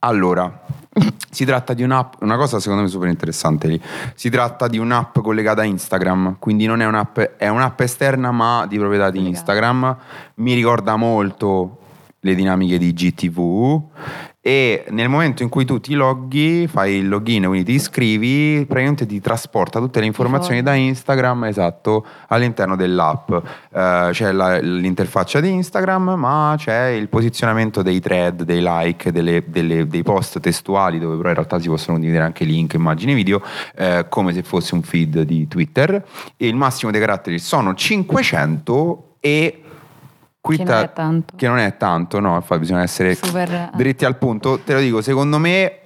allora, 0.00 0.64
si 1.30 1.44
tratta 1.44 1.74
di 1.74 1.82
un'app, 1.82 2.14
una 2.20 2.36
cosa 2.36 2.60
secondo 2.60 2.82
me 2.82 2.88
super 2.88 3.08
interessante 3.08 3.68
lì. 3.68 3.80
Si 4.14 4.30
tratta 4.30 4.68
di 4.68 4.78
un'app 4.78 5.18
collegata 5.20 5.62
a 5.62 5.64
Instagram, 5.64 6.36
quindi 6.38 6.66
non 6.66 6.80
è 6.80 6.86
un'app, 6.86 7.18
è 7.18 7.48
un'app 7.48 7.80
esterna 7.80 8.30
ma 8.30 8.66
di 8.66 8.78
proprietà 8.78 9.10
di 9.10 9.26
Instagram. 9.26 9.96
Mi 10.36 10.54
ricorda 10.54 10.96
molto 10.96 11.78
le 12.20 12.34
dinamiche 12.34 12.78
di 12.78 12.92
GTV 12.92 13.82
e 14.40 14.84
nel 14.90 15.08
momento 15.08 15.42
in 15.42 15.48
cui 15.48 15.64
tu 15.64 15.80
ti 15.80 15.94
loghi, 15.94 16.68
fai 16.68 16.94
il 16.94 17.08
login, 17.08 17.46
quindi 17.46 17.64
ti 17.64 17.72
iscrivi, 17.72 18.64
praticamente 18.66 19.04
ti 19.04 19.20
trasporta 19.20 19.80
tutte 19.80 19.98
le 19.98 20.06
informazioni 20.06 20.62
da 20.62 20.74
Instagram, 20.74 21.44
esatto, 21.44 22.06
all'interno 22.28 22.76
dell'app. 22.76 23.30
Uh, 23.30 24.10
c'è 24.10 24.30
la, 24.30 24.58
l'interfaccia 24.60 25.40
di 25.40 25.50
Instagram, 25.50 26.14
ma 26.16 26.54
c'è 26.56 26.86
il 26.86 27.08
posizionamento 27.08 27.82
dei 27.82 27.98
thread, 28.00 28.44
dei 28.44 28.60
like, 28.62 29.10
delle, 29.10 29.42
delle, 29.48 29.88
dei 29.88 30.04
post 30.04 30.38
testuali, 30.38 31.00
dove 31.00 31.16
però 31.16 31.30
in 31.30 31.34
realtà 31.34 31.58
si 31.58 31.66
possono 31.66 31.94
condividere 31.94 32.24
anche 32.24 32.44
link, 32.44 32.74
immagini, 32.74 33.14
video, 33.14 33.42
uh, 33.76 34.06
come 34.08 34.32
se 34.32 34.44
fosse 34.44 34.74
un 34.74 34.82
feed 34.82 35.22
di 35.22 35.48
Twitter. 35.48 36.02
E 36.36 36.46
il 36.46 36.54
massimo 36.54 36.92
dei 36.92 37.00
caratteri 37.00 37.40
sono 37.40 37.74
500 37.74 39.16
e 39.20 39.62
che 40.56 40.64
non 40.64 40.82
è 40.82 40.92
tanto. 40.92 41.36
Che 41.36 41.48
non 41.48 41.58
è 41.58 41.76
tanto, 41.76 42.20
no, 42.20 42.34
infatti 42.36 42.60
bisogna 42.60 42.82
essere 42.82 43.14
Super... 43.14 43.52
Eh. 43.52 43.70
dritti 43.74 44.04
al 44.04 44.16
punto. 44.16 44.60
Te 44.64 44.74
lo 44.74 44.80
dico, 44.80 45.00
secondo 45.00 45.38
me 45.38 45.80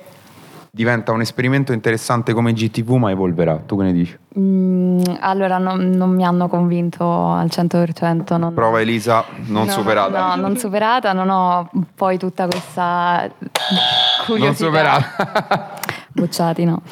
diventa 0.74 1.12
un 1.12 1.20
esperimento 1.20 1.72
interessante 1.72 2.32
come 2.32 2.52
GTV, 2.54 2.92
ma 2.92 3.10
evolverà. 3.10 3.56
Tu 3.58 3.76
che 3.76 3.82
ne 3.82 3.92
dici? 3.92 4.18
Mm, 4.38 5.02
allora, 5.20 5.58
non, 5.58 5.90
non, 5.90 6.14
mi 6.14 6.24
hanno 6.24 6.48
convinto 6.48 7.04
al 7.04 7.46
100%. 7.46 8.38
Non... 8.38 8.54
Prova 8.54 8.80
Elisa, 8.80 9.24
non 9.46 9.66
no, 9.66 9.72
superata. 9.72 10.34
No, 10.34 10.40
non 10.40 10.56
superata, 10.56 11.12
non 11.12 11.28
ho 11.28 11.70
poi 11.94 12.16
tutta 12.16 12.46
questa 12.46 13.30
curiosità. 14.24 14.44
Non 14.44 14.54
superata. 14.54 15.80
bocciati, 16.12 16.64
no. 16.64 16.82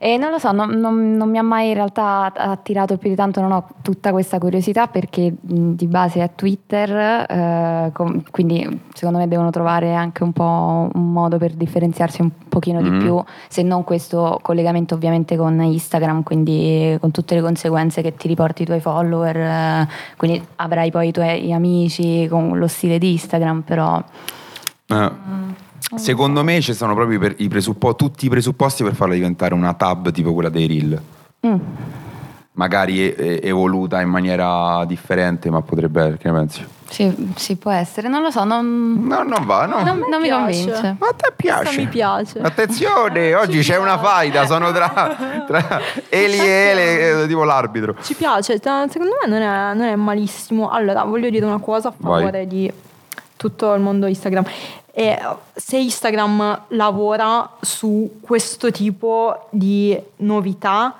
E 0.00 0.16
non 0.16 0.30
lo 0.30 0.38
so, 0.38 0.52
non, 0.52 0.70
non, 0.78 1.16
non, 1.16 1.28
mi 1.28 1.38
ha 1.38 1.42
mai 1.42 1.68
in 1.68 1.74
realtà 1.74 2.32
attirato 2.32 2.96
più 2.98 3.10
di 3.10 3.16
tanto, 3.16 3.40
non 3.40 3.50
ho 3.50 3.66
tutta 3.82 4.12
questa 4.12 4.38
curiosità 4.38 4.86
perché 4.86 5.34
di 5.40 5.86
base 5.88 6.22
è 6.22 6.30
Twitter, 6.36 7.26
eh, 7.28 7.90
com- 7.92 8.22
quindi 8.30 8.80
secondo 8.94 9.18
me 9.18 9.26
devono 9.26 9.50
trovare 9.50 9.94
anche 9.94 10.22
un 10.22 10.32
po' 10.32 10.88
un 10.92 11.12
modo 11.12 11.38
per 11.38 11.54
differenziarsi 11.54 12.22
un 12.22 12.30
pochino 12.48 12.80
mm-hmm. 12.80 12.98
di 12.98 13.04
più, 13.04 13.22
se 13.48 13.62
non 13.62 13.82
questo 13.82 14.38
collegamento 14.40 14.94
ovviamente 14.94 15.36
con 15.36 15.60
Instagram, 15.60 16.22
quindi 16.22 16.96
con 17.00 17.10
tutte 17.10 17.34
le 17.34 17.40
conseguenze 17.40 18.00
che 18.00 18.14
ti 18.14 18.28
riporti 18.28 18.62
i 18.62 18.66
tuoi 18.66 18.80
follower, 18.80 19.36
eh, 19.36 19.88
quindi 20.16 20.40
avrai 20.56 20.92
poi 20.92 21.08
i 21.08 21.12
tuoi 21.12 21.52
amici 21.52 22.28
con 22.28 22.56
lo 22.56 22.68
stile 22.68 22.98
di 22.98 23.12
Instagram, 23.12 23.62
però... 23.62 24.00
Eh. 24.86 24.94
Mm. 24.94 25.50
Secondo 25.96 26.44
me 26.44 26.60
ci 26.60 26.74
sono 26.74 26.94
proprio 26.94 27.34
i 27.38 27.48
presuppo- 27.48 27.94
tutti 27.94 28.26
i 28.26 28.28
presupposti 28.28 28.82
per 28.82 28.94
farla 28.94 29.14
diventare 29.14 29.54
una 29.54 29.72
tab 29.74 30.10
tipo 30.10 30.34
quella 30.34 30.50
dei 30.50 30.66
reel. 30.66 31.00
Mm. 31.46 31.56
Magari 32.52 33.14
evoluta 33.14 34.00
in 34.00 34.08
maniera 34.08 34.84
differente, 34.84 35.48
ma 35.48 35.62
potrebbe, 35.62 36.16
che 36.18 36.30
ne 36.30 36.38
pensi? 36.38 36.66
Sì, 36.90 37.32
sì, 37.36 37.56
può 37.56 37.70
essere, 37.70 38.08
non 38.08 38.22
lo 38.22 38.30
so, 38.30 38.44
non, 38.44 39.04
no, 39.06 39.22
non 39.22 39.44
va, 39.44 39.66
no. 39.66 39.82
non, 39.82 40.04
non 40.10 40.20
mi 40.20 40.30
convince. 40.30 40.96
Ma 40.98 41.08
a 41.08 41.14
te 41.14 41.32
piace? 41.36 41.76
Mi 41.78 41.86
piace. 41.86 42.40
Attenzione, 42.40 43.34
oggi 43.34 43.60
c'è 43.60 43.76
una 43.76 43.98
faida, 43.98 44.46
sono 44.46 44.72
tra, 44.72 45.16
tra 45.46 45.80
Eli 46.08 46.38
e 46.38 46.46
Ele, 46.46 47.22
eh, 47.22 47.26
tipo 47.26 47.44
l'arbitro. 47.44 47.94
Ci 48.02 48.14
piace, 48.14 48.58
secondo 48.58 49.14
me 49.22 49.28
non 49.28 49.42
è, 49.42 49.74
non 49.74 49.86
è 49.86 49.96
malissimo. 49.96 50.70
Allora, 50.70 51.04
voglio 51.04 51.28
dire 51.28 51.44
una 51.44 51.58
cosa 51.58 51.88
a 51.88 51.94
favore 51.96 52.30
Vai. 52.30 52.46
di 52.46 52.72
tutto 53.38 53.72
il 53.72 53.80
mondo 53.80 54.06
Instagram. 54.06 54.44
E 54.92 55.18
se 55.54 55.78
Instagram 55.78 56.64
lavora 56.68 57.48
su 57.62 58.18
questo 58.20 58.70
tipo 58.70 59.46
di 59.50 59.98
novità, 60.16 60.94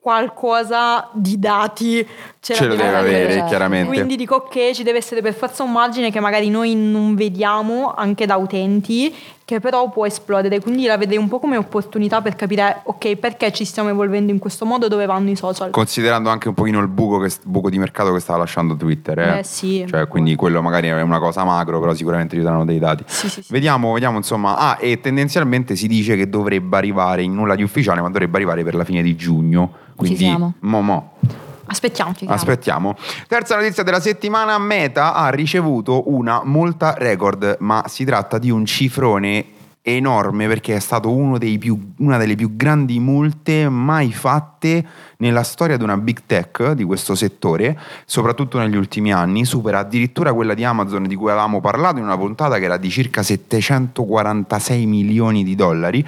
qualcosa 0.00 1.08
di 1.12 1.38
dati 1.38 2.06
ce, 2.42 2.54
ce 2.54 2.66
lo 2.66 2.74
deve 2.74 2.96
avere, 2.96 3.24
avere 3.24 3.44
chiaramente. 3.46 3.86
Quindi 3.86 4.16
dico 4.16 4.48
che 4.50 4.72
ci 4.74 4.82
deve 4.82 4.98
essere 4.98 5.22
per 5.22 5.32
forza 5.32 5.62
un 5.62 5.70
margine 5.70 6.10
che 6.10 6.18
magari 6.18 6.50
noi 6.50 6.74
non 6.74 7.14
vediamo 7.14 7.94
anche 7.96 8.26
da 8.26 8.34
utenti, 8.34 9.14
che 9.44 9.60
però 9.60 9.88
può 9.90 10.06
esplodere. 10.06 10.60
Quindi 10.60 10.86
la 10.86 10.96
vedrei 10.96 11.18
un 11.18 11.28
po' 11.28 11.38
come 11.38 11.56
opportunità 11.56 12.20
per 12.20 12.34
capire, 12.34 12.80
ok, 12.82 13.14
perché 13.14 13.52
ci 13.52 13.64
stiamo 13.64 13.90
evolvendo 13.90 14.32
in 14.32 14.40
questo 14.40 14.64
modo, 14.64 14.88
dove 14.88 15.06
vanno 15.06 15.30
i 15.30 15.36
social. 15.36 15.70
Considerando 15.70 16.30
anche 16.30 16.48
un 16.48 16.54
pochino 16.54 16.80
il 16.80 16.88
buco, 16.88 17.20
che, 17.20 17.30
buco 17.44 17.70
di 17.70 17.78
mercato 17.78 18.12
che 18.12 18.18
sta 18.18 18.36
lasciando 18.36 18.74
Twitter. 18.74 19.20
Eh, 19.20 19.38
eh 19.38 19.44
sì. 19.44 19.86
Cioè, 19.88 20.08
quindi 20.08 20.34
quello 20.34 20.60
magari 20.62 20.88
è 20.88 21.00
una 21.00 21.20
cosa 21.20 21.44
macro, 21.44 21.78
però 21.78 21.94
sicuramente 21.94 22.34
ci 22.34 22.42
daranno 22.42 22.64
dei 22.64 22.80
dati. 22.80 23.04
Sì, 23.06 23.28
sì, 23.28 23.42
sì. 23.42 23.52
Vediamo, 23.52 23.92
vediamo 23.92 24.16
insomma. 24.16 24.56
Ah, 24.56 24.78
e 24.80 24.98
tendenzialmente 24.98 25.76
si 25.76 25.86
dice 25.86 26.16
che 26.16 26.28
dovrebbe 26.28 26.76
arrivare 26.76 27.22
in 27.22 27.34
nulla 27.34 27.54
di 27.54 27.62
ufficiale, 27.62 28.00
ma 28.00 28.08
dovrebbe 28.08 28.36
arrivare 28.36 28.64
per 28.64 28.74
la 28.74 28.82
fine 28.82 29.00
di 29.00 29.14
giugno. 29.14 29.72
Quindi, 29.94 30.16
ci 30.16 30.24
siamo. 30.24 30.54
Mo, 30.58 30.80
mo. 30.80 31.12
Aspettiamo. 31.72 32.34
Aspettiamo. 32.34 32.96
Terza 33.26 33.56
notizia 33.56 33.82
della 33.82 34.00
settimana, 34.00 34.58
Meta 34.58 35.14
ha 35.14 35.30
ricevuto 35.30 36.10
una 36.10 36.42
multa 36.44 36.94
record, 36.96 37.56
ma 37.60 37.84
si 37.88 38.04
tratta 38.04 38.38
di 38.38 38.50
un 38.50 38.66
cifrone 38.66 39.60
enorme 39.84 40.46
perché 40.46 40.76
è 40.76 40.78
stato 40.78 41.10
più, 41.58 41.94
una 41.98 42.16
delle 42.16 42.36
più 42.36 42.54
grandi 42.54 43.00
multe 43.00 43.68
mai 43.68 44.12
fatte 44.12 44.86
nella 45.16 45.42
storia 45.42 45.76
di 45.76 45.82
una 45.82 45.96
big 45.96 46.20
tech 46.26 46.72
di 46.72 46.84
questo 46.84 47.14
settore, 47.16 47.76
soprattutto 48.04 48.58
negli 48.58 48.76
ultimi 48.76 49.12
anni, 49.12 49.44
supera 49.44 49.80
addirittura 49.80 50.32
quella 50.32 50.54
di 50.54 50.62
Amazon 50.62 51.08
di 51.08 51.16
cui 51.16 51.30
avevamo 51.30 51.60
parlato 51.60 51.98
in 51.98 52.04
una 52.04 52.16
puntata 52.16 52.58
che 52.58 52.64
era 52.64 52.76
di 52.76 52.90
circa 52.90 53.22
746 53.22 54.86
milioni 54.86 55.42
di 55.42 55.56
dollari, 55.56 56.06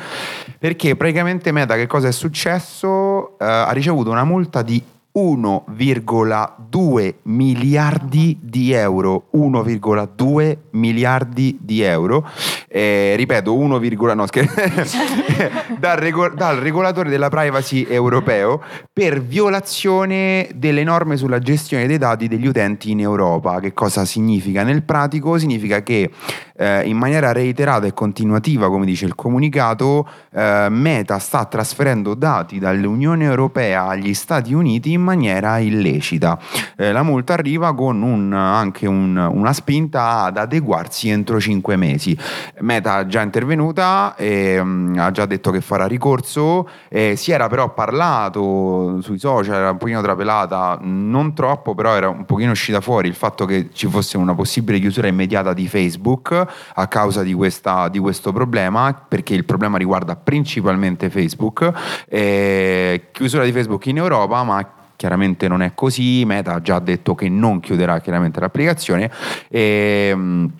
perché 0.58 0.94
praticamente 0.94 1.50
Meta 1.50 1.74
che 1.74 1.86
cosa 1.86 2.08
è 2.08 2.12
successo? 2.12 3.38
Eh, 3.38 3.44
ha 3.44 3.72
ricevuto 3.72 4.10
una 4.10 4.24
multa 4.24 4.62
di 4.62 4.80
1,2 5.16 7.14
miliardi 7.22 8.36
di 8.42 8.72
euro 8.72 9.28
1,2 9.34 10.56
miliardi 10.70 11.56
di 11.60 11.82
euro 11.82 12.28
eh, 12.66 13.14
ripeto 13.16 13.54
1, 13.54 13.78
no, 14.14 14.26
dal, 15.78 15.96
rego- 15.98 16.30
dal, 16.30 16.56
regolatore 16.56 17.10
della 17.10 17.28
privacy 17.28 17.86
europeo 17.88 18.60
per 18.92 19.22
violazione 19.22 20.48
delle 20.56 20.82
norme 20.82 21.16
sulla 21.16 21.38
gestione 21.38 21.86
dei 21.86 21.98
dati 21.98 22.26
degli 22.26 22.48
utenti 22.48 22.90
in 22.90 22.98
Europa 22.98 23.60
che 23.60 23.72
cosa 23.72 24.04
significa? 24.04 24.64
nel 24.64 24.82
pratico 24.82 25.38
significa 25.38 25.84
che 25.84 26.10
eh, 26.56 26.86
in 26.88 26.96
maniera 26.96 27.32
reiterata 27.32 27.86
e 27.86 27.92
continuativa 27.92 28.68
come 28.68 28.86
dice 28.86 29.06
il 29.06 29.14
comunicato 29.14 30.08
eh, 30.32 30.68
Meta 30.70 31.18
sta 31.18 31.44
trasferendo 31.46 32.14
dati 32.14 32.58
dall'Unione 32.58 33.24
Europea 33.24 33.88
agli 33.88 34.14
Stati 34.14 34.54
Uniti 34.54 34.92
in 34.92 35.02
maniera 35.02 35.58
illecita. 35.58 36.38
Eh, 36.76 36.92
la 36.92 37.02
multa 37.02 37.32
arriva 37.32 37.74
con 37.74 38.02
un, 38.02 38.32
anche 38.32 38.86
un, 38.86 39.16
una 39.16 39.52
spinta 39.52 40.22
ad 40.22 40.36
adeguarsi 40.36 41.08
entro 41.08 41.40
5 41.40 41.76
mesi. 41.76 42.16
Meta 42.60 43.00
è 43.00 43.06
già 43.06 43.22
intervenuta 43.22 44.14
e 44.16 44.58
um, 44.58 44.94
ha 44.96 45.10
già 45.10 45.26
detto 45.26 45.50
che 45.50 45.60
farà 45.60 45.86
ricorso. 45.86 46.68
Si 46.88 47.32
era 47.32 47.48
però 47.48 47.72
parlato 47.72 49.00
sui 49.00 49.18
social, 49.18 49.54
era 49.56 49.70
un 49.70 49.76
pochino 49.76 50.00
trapelata, 50.00 50.78
non 50.80 51.34
troppo, 51.34 51.74
però 51.74 51.94
era 51.94 52.08
un 52.08 52.24
pochino 52.24 52.52
uscita 52.52 52.80
fuori 52.80 53.08
il 53.08 53.14
fatto 53.14 53.44
che 53.46 53.70
ci 53.72 53.88
fosse 53.88 54.16
una 54.16 54.34
possibile 54.34 54.78
chiusura 54.78 55.08
immediata 55.08 55.52
di 55.52 55.66
Facebook 55.66 56.43
a 56.74 56.86
causa 56.88 57.22
di, 57.22 57.32
questa, 57.32 57.88
di 57.88 57.98
questo 57.98 58.32
problema, 58.32 58.92
perché 58.94 59.34
il 59.34 59.44
problema 59.44 59.78
riguarda 59.78 60.16
principalmente 60.16 61.10
Facebook. 61.10 61.70
Eh, 62.08 63.08
chiusura 63.12 63.44
di 63.44 63.52
Facebook 63.52 63.86
in 63.86 63.98
Europa, 63.98 64.42
ma 64.42 64.68
chiaramente 64.96 65.48
non 65.48 65.62
è 65.62 65.72
così. 65.74 66.24
Meta 66.24 66.54
ha 66.54 66.60
già 66.60 66.78
detto 66.78 67.14
che 67.14 67.28
non 67.28 67.60
chiuderà 67.60 68.00
chiaramente 68.00 68.40
l'applicazione. 68.40 69.10
E, 69.48 70.08
ehm, 70.10 70.50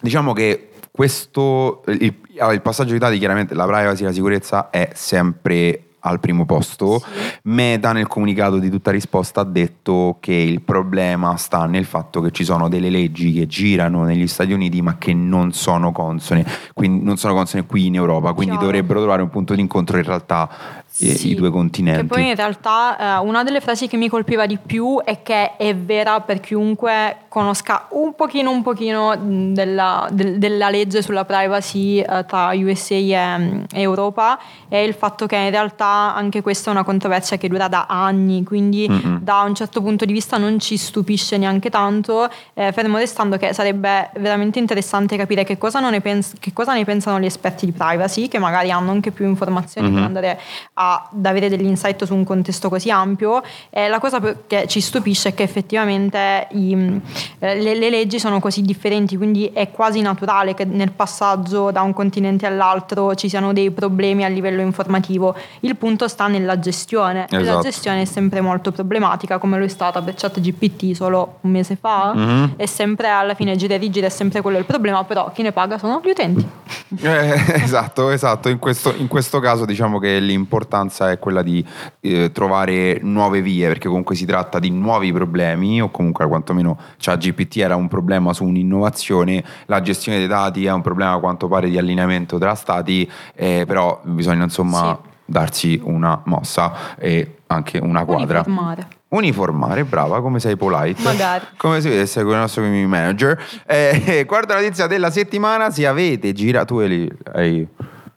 diciamo 0.00 0.32
che 0.32 0.70
questo 0.90 1.82
il, 1.86 2.14
il, 2.28 2.60
passaggio 2.62 2.92
di 2.92 2.98
dati 2.98 3.18
chiaramente 3.18 3.54
la 3.54 3.66
privacy 3.66 4.02
e 4.02 4.06
la 4.06 4.12
sicurezza 4.12 4.70
è 4.70 4.90
sempre 4.94 5.93
al 6.04 6.20
primo 6.20 6.44
posto. 6.44 6.98
Sì. 6.98 7.04
Meta 7.44 7.92
nel 7.92 8.06
comunicato 8.06 8.58
di 8.58 8.70
tutta 8.70 8.90
risposta 8.90 9.40
ha 9.40 9.44
detto 9.44 10.18
che 10.20 10.34
il 10.34 10.62
problema 10.62 11.36
sta 11.36 11.66
nel 11.66 11.84
fatto 11.84 12.20
che 12.20 12.30
ci 12.30 12.44
sono 12.44 12.68
delle 12.68 12.90
leggi 12.90 13.32
che 13.32 13.46
girano 13.46 14.04
negli 14.04 14.26
Stati 14.26 14.52
Uniti 14.52 14.80
ma 14.82 14.96
che 14.96 15.14
non 15.14 15.52
sono 15.52 15.92
consone, 15.92 16.46
quindi 16.72 17.04
non 17.04 17.16
sono 17.16 17.34
consone 17.34 17.66
qui 17.66 17.86
in 17.86 17.94
Europa, 17.94 18.32
quindi 18.32 18.54
Chiaro. 18.54 18.66
dovrebbero 18.66 19.00
trovare 19.00 19.22
un 19.22 19.30
punto 19.30 19.54
di 19.54 19.60
incontro 19.60 19.96
in 19.96 20.04
realtà 20.04 20.48
sì. 20.94 21.30
i 21.30 21.34
due 21.34 21.50
continenti. 21.50 22.00
E 22.00 22.04
poi 22.04 22.28
in 22.28 22.36
realtà 22.36 23.18
eh, 23.18 23.26
una 23.26 23.42
delle 23.42 23.60
frasi 23.60 23.88
che 23.88 23.96
mi 23.96 24.08
colpiva 24.08 24.46
di 24.46 24.58
più 24.64 25.00
è 25.04 25.22
che 25.22 25.56
è 25.56 25.74
vera 25.74 26.20
per 26.20 26.38
chiunque 26.38 27.16
conosca 27.28 27.88
un 27.90 28.14
pochino 28.14 28.52
un 28.52 28.62
pochino 28.62 29.16
della, 29.16 30.06
del, 30.12 30.38
della 30.38 30.70
legge 30.70 31.02
sulla 31.02 31.24
privacy 31.24 31.98
eh, 31.98 32.24
tra 32.26 32.52
USA 32.54 32.94
e, 32.94 33.66
e, 33.72 33.80
Europa 33.80 34.38
è 34.68 34.76
il 34.76 34.94
fatto 34.94 35.26
che 35.26 35.34
in 35.34 35.50
realtà 35.50 36.14
anche 36.14 36.42
questa 36.42 36.70
è 36.70 36.72
una 36.72 36.84
controversia 36.84 37.36
che 37.38 37.48
dura 37.48 37.66
da 37.66 37.86
anni, 37.88 38.44
quindi 38.44 38.88
mm-hmm. 38.88 39.16
da 39.16 39.40
un 39.40 39.54
certo 39.54 39.82
punto 39.82 40.04
di 40.04 40.12
vista 40.12 40.36
non 40.36 40.60
ci 40.60 40.76
stupisce 40.76 41.36
neanche 41.38 41.70
tanto, 41.70 42.28
eh, 42.54 42.70
fermo 42.70 42.98
restando 42.98 43.36
che 43.36 43.52
sarebbe 43.52 44.10
veramente 44.18 44.60
interessante 44.60 45.16
capire 45.16 45.42
che 45.42 45.58
cosa, 45.58 45.80
ne, 45.80 46.00
pens- 46.00 46.34
che 46.38 46.52
cosa 46.52 46.72
ne 46.72 46.84
pensano 46.84 47.18
gli 47.18 47.26
esperti 47.26 47.66
di 47.66 47.72
privacy, 47.72 48.28
che 48.28 48.38
magari 48.38 48.70
hanno 48.70 48.92
anche 48.92 49.10
più 49.10 49.26
informazioni 49.26 49.88
mm-hmm. 49.88 49.96
per 49.96 50.06
andare 50.06 50.40
a 50.74 50.83
ad 50.90 51.24
avere 51.24 51.48
degli 51.48 51.64
insight 51.64 52.04
su 52.04 52.14
un 52.14 52.24
contesto 52.24 52.68
così 52.68 52.90
ampio. 52.90 53.42
Eh, 53.70 53.88
la 53.88 53.98
cosa 53.98 54.20
che 54.46 54.66
ci 54.66 54.80
stupisce 54.80 55.30
è 55.30 55.34
che 55.34 55.42
effettivamente 55.42 56.48
i, 56.50 57.00
eh, 57.38 57.60
le, 57.60 57.74
le, 57.74 57.90
leggi 57.90 58.18
sono 58.18 58.40
così 58.40 58.62
differenti, 58.62 59.16
quindi 59.16 59.50
è 59.52 59.70
quasi 59.70 60.00
naturale 60.00 60.54
che 60.54 60.64
nel 60.64 60.92
passaggio 60.92 61.70
da 61.70 61.82
un 61.82 61.92
continente 61.92 62.46
all'altro 62.46 63.14
ci 63.14 63.28
siano 63.28 63.52
dei 63.52 63.70
problemi 63.70 64.24
a 64.24 64.28
livello 64.28 64.60
informativo. 64.60 65.34
Il 65.60 65.76
punto 65.76 66.08
sta 66.08 66.26
nella 66.26 66.58
gestione 66.58 67.26
esatto. 67.28 67.44
la 67.44 67.60
gestione 67.60 68.02
è 68.02 68.04
sempre 68.04 68.40
molto 68.40 68.72
problematica, 68.72 69.38
come 69.38 69.58
lo 69.58 69.64
è 69.64 69.68
stata 69.68 70.02
per 70.02 70.14
ChatGPT 70.14 70.92
solo 70.94 71.38
un 71.42 71.50
mese 71.50 71.76
fa. 71.76 72.12
Mm-hmm. 72.14 72.44
E 72.56 72.66
sempre 72.66 73.08
alla 73.08 73.34
fine 73.34 73.56
gira 73.56 73.74
e 73.74 73.78
rigida 73.78 74.06
è 74.06 74.10
sempre 74.10 74.40
quello 74.40 74.58
il 74.58 74.64
problema, 74.64 75.04
però 75.04 75.30
chi 75.32 75.42
ne 75.42 75.52
paga 75.52 75.78
sono 75.78 76.00
gli 76.02 76.10
utenti. 76.10 76.46
Eh, 77.02 77.42
esatto, 77.62 78.10
esatto. 78.10 78.48
In 78.48 78.58
questo, 78.58 78.94
in 78.96 79.08
questo 79.08 79.40
caso 79.40 79.64
diciamo 79.64 79.98
che 79.98 80.20
l'importante 80.20 80.73
importanza 80.74 81.10
è 81.10 81.18
quella 81.18 81.42
di 81.42 81.64
eh, 82.00 82.32
trovare 82.32 82.98
nuove 83.02 83.40
vie, 83.40 83.68
perché 83.68 83.86
comunque 83.86 84.16
si 84.16 84.26
tratta 84.26 84.58
di 84.58 84.70
nuovi 84.70 85.12
problemi, 85.12 85.80
o 85.80 85.90
comunque 85.90 86.26
quantomeno 86.26 86.78
cioè, 86.96 87.16
GPT 87.16 87.58
era 87.58 87.76
un 87.76 87.88
problema 87.88 88.32
su 88.32 88.44
un'innovazione, 88.44 89.44
la 89.66 89.80
gestione 89.80 90.18
dei 90.18 90.26
dati 90.26 90.66
è 90.66 90.72
un 90.72 90.82
problema 90.82 91.12
a 91.12 91.20
quanto 91.20 91.46
pare 91.46 91.70
di 91.70 91.78
allineamento 91.78 92.38
tra 92.38 92.54
stati, 92.54 93.08
eh, 93.34 93.64
però 93.66 94.00
bisogna 94.02 94.44
insomma 94.44 94.98
sì. 95.00 95.10
darsi 95.24 95.80
una 95.84 96.20
mossa 96.24 96.96
e 96.98 97.36
anche 97.46 97.78
una 97.78 98.04
quadra. 98.04 98.42
Uniformare. 98.44 98.88
Uniformare, 99.08 99.84
brava, 99.84 100.20
come 100.20 100.40
sei 100.40 100.56
polite. 100.56 101.00
Magari. 101.02 101.44
Come 101.56 101.80
si 101.80 101.88
vede, 101.88 102.04
sei 102.06 102.24
con 102.24 102.32
il 102.32 102.38
nostro 102.38 102.62
community 102.62 102.88
manager. 102.88 103.40
Eh, 103.64 104.24
quarta 104.26 104.54
notizia 104.54 104.88
della 104.88 105.10
settimana, 105.10 105.70
se 105.70 105.86
avete 105.86 106.32
girato... 106.32 106.74
Tu 106.74 107.08
hai... 107.32 107.68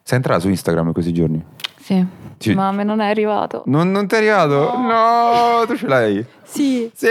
Sei 0.08 0.16
entrata 0.16 0.40
su 0.40 0.48
Instagram 0.48 0.88
in 0.88 0.94
questi 0.94 1.12
giorni? 1.12 1.44
Sì. 1.88 2.06
Ci- 2.38 2.54
Ma 2.54 2.68
a 2.68 2.72
me 2.74 2.84
non 2.84 3.00
è 3.00 3.08
arrivato. 3.08 3.64
Non, 3.68 3.90
non 3.92 4.08
ti 4.08 4.16
è 4.16 4.18
arrivato? 4.18 4.78
No. 4.78 5.64
tu 5.66 5.78
ce 5.78 5.88
l'hai. 5.88 6.26
Sì. 6.50 6.90
Sì, 6.96 7.08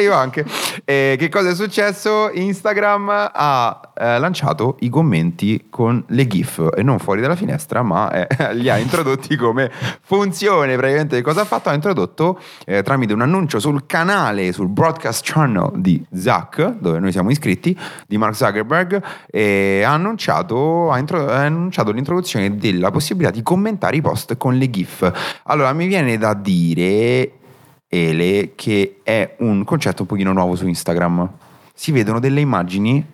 io 0.00 0.14
anche. 0.14 0.44
E 0.84 1.16
che 1.18 1.28
cosa 1.28 1.50
è 1.50 1.54
successo? 1.54 2.30
Instagram 2.32 3.30
ha 3.32 3.80
eh, 3.98 4.18
lanciato 4.20 4.76
i 4.80 4.88
commenti 4.88 5.66
con 5.68 6.04
le 6.06 6.26
GIF 6.28 6.68
e 6.74 6.82
non 6.84 7.00
fuori 7.00 7.20
dalla 7.20 7.34
finestra, 7.34 7.82
ma 7.82 8.10
eh, 8.12 8.54
li 8.54 8.70
ha 8.70 8.78
introdotti 8.78 9.36
come 9.36 9.70
funzione. 10.02 10.76
Praticamente, 10.76 11.20
cosa 11.20 11.40
ha 11.40 11.44
fatto? 11.44 11.68
Ha 11.68 11.74
introdotto 11.74 12.40
eh, 12.64 12.82
tramite 12.84 13.12
un 13.12 13.22
annuncio 13.22 13.58
sul 13.58 13.86
canale, 13.86 14.52
sul 14.52 14.68
broadcast 14.68 15.24
channel 15.24 15.72
di 15.74 16.02
Zuck, 16.14 16.78
dove 16.78 17.00
noi 17.00 17.10
siamo 17.10 17.30
iscritti, 17.30 17.76
di 18.06 18.16
Mark 18.16 18.36
Zuckerberg, 18.36 19.02
e 19.26 19.82
ha 19.84 19.92
annunciato, 19.92 20.92
ha 20.92 20.98
intro- 20.98 21.28
ha 21.28 21.42
annunciato 21.42 21.90
l'introduzione 21.90 22.56
della 22.56 22.92
possibilità 22.92 23.32
di 23.32 23.42
commentare 23.42 23.96
i 23.96 24.00
post 24.00 24.36
con 24.36 24.56
le 24.56 24.70
GIF. 24.70 25.40
Allora, 25.44 25.72
mi 25.72 25.88
viene 25.88 26.16
da 26.18 26.34
dire 26.34 27.32
Ele 27.88 28.52
che 28.54 29.00
è 29.02 29.36
un 29.38 29.64
concetto 29.64 30.02
un 30.02 30.08
pochino 30.08 30.32
nuovo 30.32 30.54
su 30.56 30.66
Instagram. 30.66 31.30
Si 31.74 31.92
vedono 31.92 32.20
delle 32.20 32.40
immagini 32.40 33.04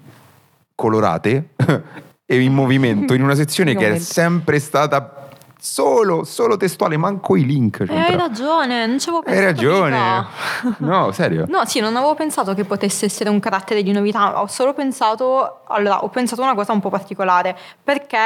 colorate 0.74 1.50
e 2.24 2.40
in 2.40 2.52
movimento 2.52 3.14
in 3.14 3.22
una 3.22 3.34
sezione 3.34 3.74
che 3.74 3.94
è 3.94 3.98
sempre 3.98 4.58
stata 4.58 5.21
solo, 5.64 6.24
solo 6.24 6.56
testuale, 6.56 6.96
manco 6.96 7.36
i 7.36 7.46
link. 7.46 7.80
Eh, 7.82 7.86
c'entra. 7.86 8.04
hai 8.06 8.16
ragione, 8.16 8.86
non 8.86 8.98
ci 8.98 9.08
avevo 9.10 9.22
Hai 9.24 9.32
pensato. 9.32 9.46
ragione. 9.46 10.26
prima. 10.60 10.76
No, 10.78 11.12
serio. 11.12 11.44
No, 11.48 11.64
sì, 11.66 11.78
non 11.78 11.94
avevo 11.94 12.14
pensato 12.16 12.52
che 12.54 12.64
potesse 12.64 13.04
essere 13.04 13.30
un 13.30 13.38
carattere 13.38 13.84
di 13.84 13.92
novità, 13.92 14.40
ho 14.42 14.48
solo 14.48 14.74
pensato, 14.74 15.60
allora, 15.68 16.02
ho 16.02 16.08
pensato 16.08 16.42
una 16.42 16.54
cosa 16.54 16.72
un 16.72 16.80
po' 16.80 16.90
particolare, 16.90 17.56
perché 17.82 18.18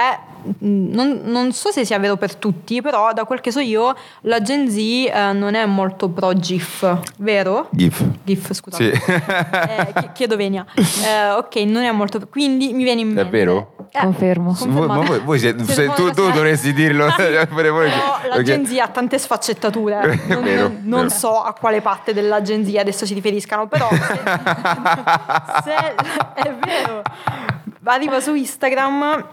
mh, 0.58 0.66
non, 0.94 1.20
non 1.24 1.52
so 1.52 1.70
se 1.70 1.84
sia 1.84 1.98
vero 1.98 2.16
per 2.16 2.36
tutti, 2.36 2.80
però 2.80 3.12
da 3.12 3.24
quel 3.24 3.42
che 3.42 3.52
so 3.52 3.60
io 3.60 3.94
la 4.22 4.40
Gen 4.40 4.70
Z 4.70 4.76
eh, 4.78 5.32
non 5.34 5.54
è 5.54 5.66
molto 5.66 6.08
pro 6.08 6.32
GIF, 6.32 7.00
vero? 7.18 7.68
GIF. 7.70 8.02
GIF, 8.24 8.52
scusate. 8.54 8.94
Sì. 8.96 9.12
Eh, 9.12 9.92
chi- 9.94 10.08
chiedo 10.14 10.36
venia. 10.36 10.64
Eh, 10.74 11.32
ok, 11.32 11.54
non 11.66 11.82
è 11.82 11.92
molto, 11.92 12.18
quindi 12.30 12.72
mi 12.72 12.82
viene 12.82 13.02
in 13.02 13.08
mente. 13.12 13.30
vero? 13.30 13.74
Eh, 13.92 14.00
Confermo. 14.00 14.56
Voi, 14.66 14.86
voi, 15.06 15.20
voi 15.20 15.38
siete- 15.38 15.64
se- 15.64 15.92
tu, 15.94 16.10
tu 16.12 16.30
dovresti 16.30 16.72
dirlo. 16.72 17.08
pure 17.48 17.70
voi. 17.70 17.88
Però 17.90 18.18
la 18.28 18.36
Ok. 18.36 18.42
Gen 18.42 18.66
Z 18.66 18.78
ha 18.78 18.88
tante 18.88 19.18
sfaccettature. 19.18 20.20
Non, 20.28 20.42
Vero, 20.42 20.68
non- 20.82 21.06
vero. 21.06 21.08
so 21.08 21.42
a 21.42 21.52
quale 21.52 21.80
parte 21.80 22.12
della 22.12 22.42
Gen 22.42 22.64
Z 22.64 22.74
adesso 22.76 23.06
si 23.06 23.14
riferiscano, 23.14 23.66
però 23.66 23.88
se, 23.90 23.96
se 25.64 25.94
è 26.34 26.54
vero, 26.54 27.02
arriva 27.84 28.20
su 28.20 28.34
Instagram 28.34 29.26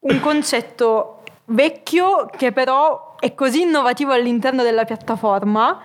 un 0.00 0.20
concetto 0.20 1.22
vecchio 1.46 2.28
che 2.36 2.52
però 2.52 3.14
è 3.18 3.34
così 3.34 3.62
innovativo 3.62 4.12
all'interno 4.12 4.62
della 4.62 4.84
piattaforma. 4.84 5.80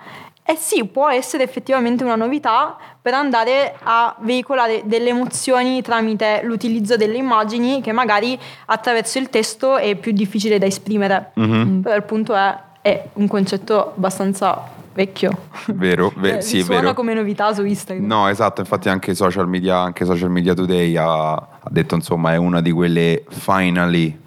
E 0.46 0.56
sì, 0.56 0.84
può 0.84 1.08
essere 1.08 1.42
effettivamente 1.42 2.04
una 2.04 2.16
novità 2.16 2.76
per 3.00 3.14
andare 3.14 3.74
a 3.82 4.14
veicolare 4.20 4.82
delle 4.84 5.08
emozioni 5.08 5.80
tramite 5.80 6.42
l'utilizzo 6.44 6.96
delle 6.96 7.16
immagini 7.16 7.80
che 7.80 7.92
magari 7.92 8.38
attraverso 8.66 9.18
il 9.18 9.30
testo 9.30 9.78
è 9.78 9.94
più 9.96 10.12
difficile 10.12 10.58
da 10.58 10.66
esprimere. 10.66 11.30
Mhm. 11.34 11.80
Però 11.80 11.94
il 11.96 12.02
punto 12.02 12.34
è, 12.34 12.54
è 12.82 13.08
un 13.14 13.26
concetto 13.26 13.94
abbastanza 13.96 14.70
vecchio. 14.92 15.30
Vero, 15.68 16.12
ve- 16.16 16.36
Eh, 16.36 16.40
sì, 16.42 16.62
suona 16.62 16.80
vero. 16.82 16.94
come 16.94 17.14
novità 17.14 17.52
su 17.54 17.64
Instagram. 17.64 18.06
No, 18.06 18.28
esatto, 18.28 18.60
infatti 18.60 18.90
anche 18.90 19.14
social 19.14 19.48
media, 19.48 19.78
anche 19.78 20.04
social 20.04 20.30
media 20.30 20.52
today 20.52 20.94
ha, 20.96 21.32
ha 21.32 21.68
detto 21.70 21.94
insomma 21.94 22.32
è 22.34 22.36
una 22.36 22.60
di 22.60 22.70
quelle 22.70 23.24
finally 23.28 24.20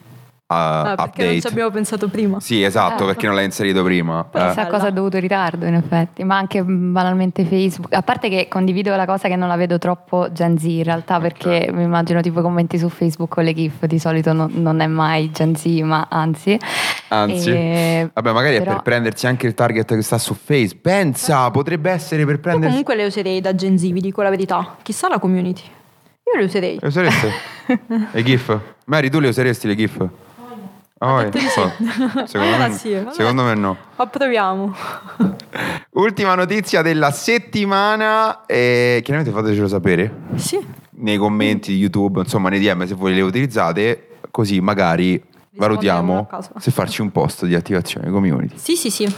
Ah, 0.50 0.94
perché 0.96 0.96
non 0.96 1.08
update. 1.10 1.42
ci 1.42 1.48
abbiamo 1.48 1.70
pensato 1.72 2.08
prima. 2.08 2.40
Sì, 2.40 2.64
esatto, 2.64 3.04
Eh. 3.04 3.08
perché 3.08 3.26
non 3.26 3.36
l'hai 3.36 3.44
inserito 3.44 3.84
prima. 3.84 4.22
Eh. 4.22 4.30
Chissà 4.32 4.54
Bella. 4.54 4.68
cosa 4.70 4.88
ha 4.88 4.92
dovuto 4.92 5.18
ritardo 5.20 5.66
in 5.66 5.74
effetti, 5.74 6.24
ma 6.24 6.38
anche 6.38 6.62
mh, 6.64 6.92
banalmente 6.94 7.44
Facebook. 7.44 7.94
A 7.94 8.02
parte 8.02 8.30
che 8.30 8.48
condivido 8.50 8.96
la 8.96 9.06
cosa 9.06 9.28
che 9.28 9.36
non 9.36 9.50
la 9.50 9.58
vedo 9.58 9.78
troppo 9.78 10.32
Gen 10.32 10.58
Z 10.58 10.64
in 10.64 10.84
realtà, 10.84 11.20
perché 11.20 11.70
mi 11.74 11.84
immagino 11.84 12.22
tipo 12.22 12.40
i 12.40 12.44
commenti 12.44 12.78
su 12.80 12.88
Facebook 12.88 13.30
con 13.34 13.44
le 13.44 13.54
GIF 13.54 13.86
di 13.88 14.00
solito 14.00 14.32
no- 14.32 14.50
non 14.50 14.80
è 14.80 14.88
mai 14.88 15.32
Gen 15.32 15.54
Z, 15.54 15.66
ma 15.84 16.08
anzi. 16.10 16.58
Anzi, 17.10 17.50
E- 17.52 18.10
vabbè, 18.14 18.32
magari 18.32 18.56
è 18.56 18.60
però- 18.60 18.72
per 18.76 18.82
prendersi 18.84 19.28
anche 19.28 19.48
il 19.48 19.54
target 19.54 19.96
che 19.96 20.02
sta 20.02 20.18
su 20.18 20.34
Facebook. 20.34 20.82
Pensa, 20.82 21.52
potrebbe 21.52 21.92
essere 21.92 22.24
per 22.24 22.36
Io 22.36 22.40
prendersi. 22.42 22.68
comunque 22.70 22.96
le 22.96 23.04
userei 23.06 23.42
da 23.42 23.54
Gen 23.54 23.78
Z, 23.78 23.82
vi 23.92 24.00
dico 24.00 24.22
la 24.22 24.30
verità. 24.30 24.78
Chissà 24.82 25.10
la 25.10 25.20
community. 25.20 25.64
Io 26.34 26.40
le 26.40 26.46
userei. 26.46 26.78
Le 26.80 26.88
usereste? 26.88 27.32
le 28.14 28.24
GIF? 28.24 28.58
Mary, 28.86 29.10
tu 29.10 29.20
le 29.20 29.28
useresti 29.28 29.68
le 29.68 29.76
GIF? 29.76 30.08
Oh, 31.00 31.30
sì. 31.32 31.40
Secondo, 32.26 32.28
Allora 32.34 32.68
me, 32.68 32.74
sì, 32.74 32.94
vabbè. 32.94 33.14
secondo 33.14 33.44
me 33.44 33.54
no. 33.54 33.78
Approviamo. 33.98 34.76
Ultima 35.94 36.36
notizia 36.36 36.82
della 36.82 37.12
settimana. 37.12 38.46
E 38.46 39.02
chiaramente 39.04 39.36
fatecelo 39.38 39.68
sapere 39.68 40.12
Sì. 40.36 40.60
nei 40.92 41.18
commenti 41.18 41.74
di 41.74 41.78
YouTube, 41.80 42.22
insomma 42.22 42.50
nei 42.50 42.60
DM 42.60 42.86
se 42.86 42.96
voi 42.96 43.14
le 43.14 43.22
utilizzate, 43.22 44.08
così 44.32 44.60
magari 44.60 45.22
valutiamo 45.56 46.28
se 46.60 46.72
farci 46.72 47.02
un 47.02 47.12
post 47.12 47.46
di 47.46 47.56
attivazione 47.56 48.10
community. 48.10 48.56
Sì, 48.58 48.76
sì, 48.76 48.90
sì. 48.90 49.16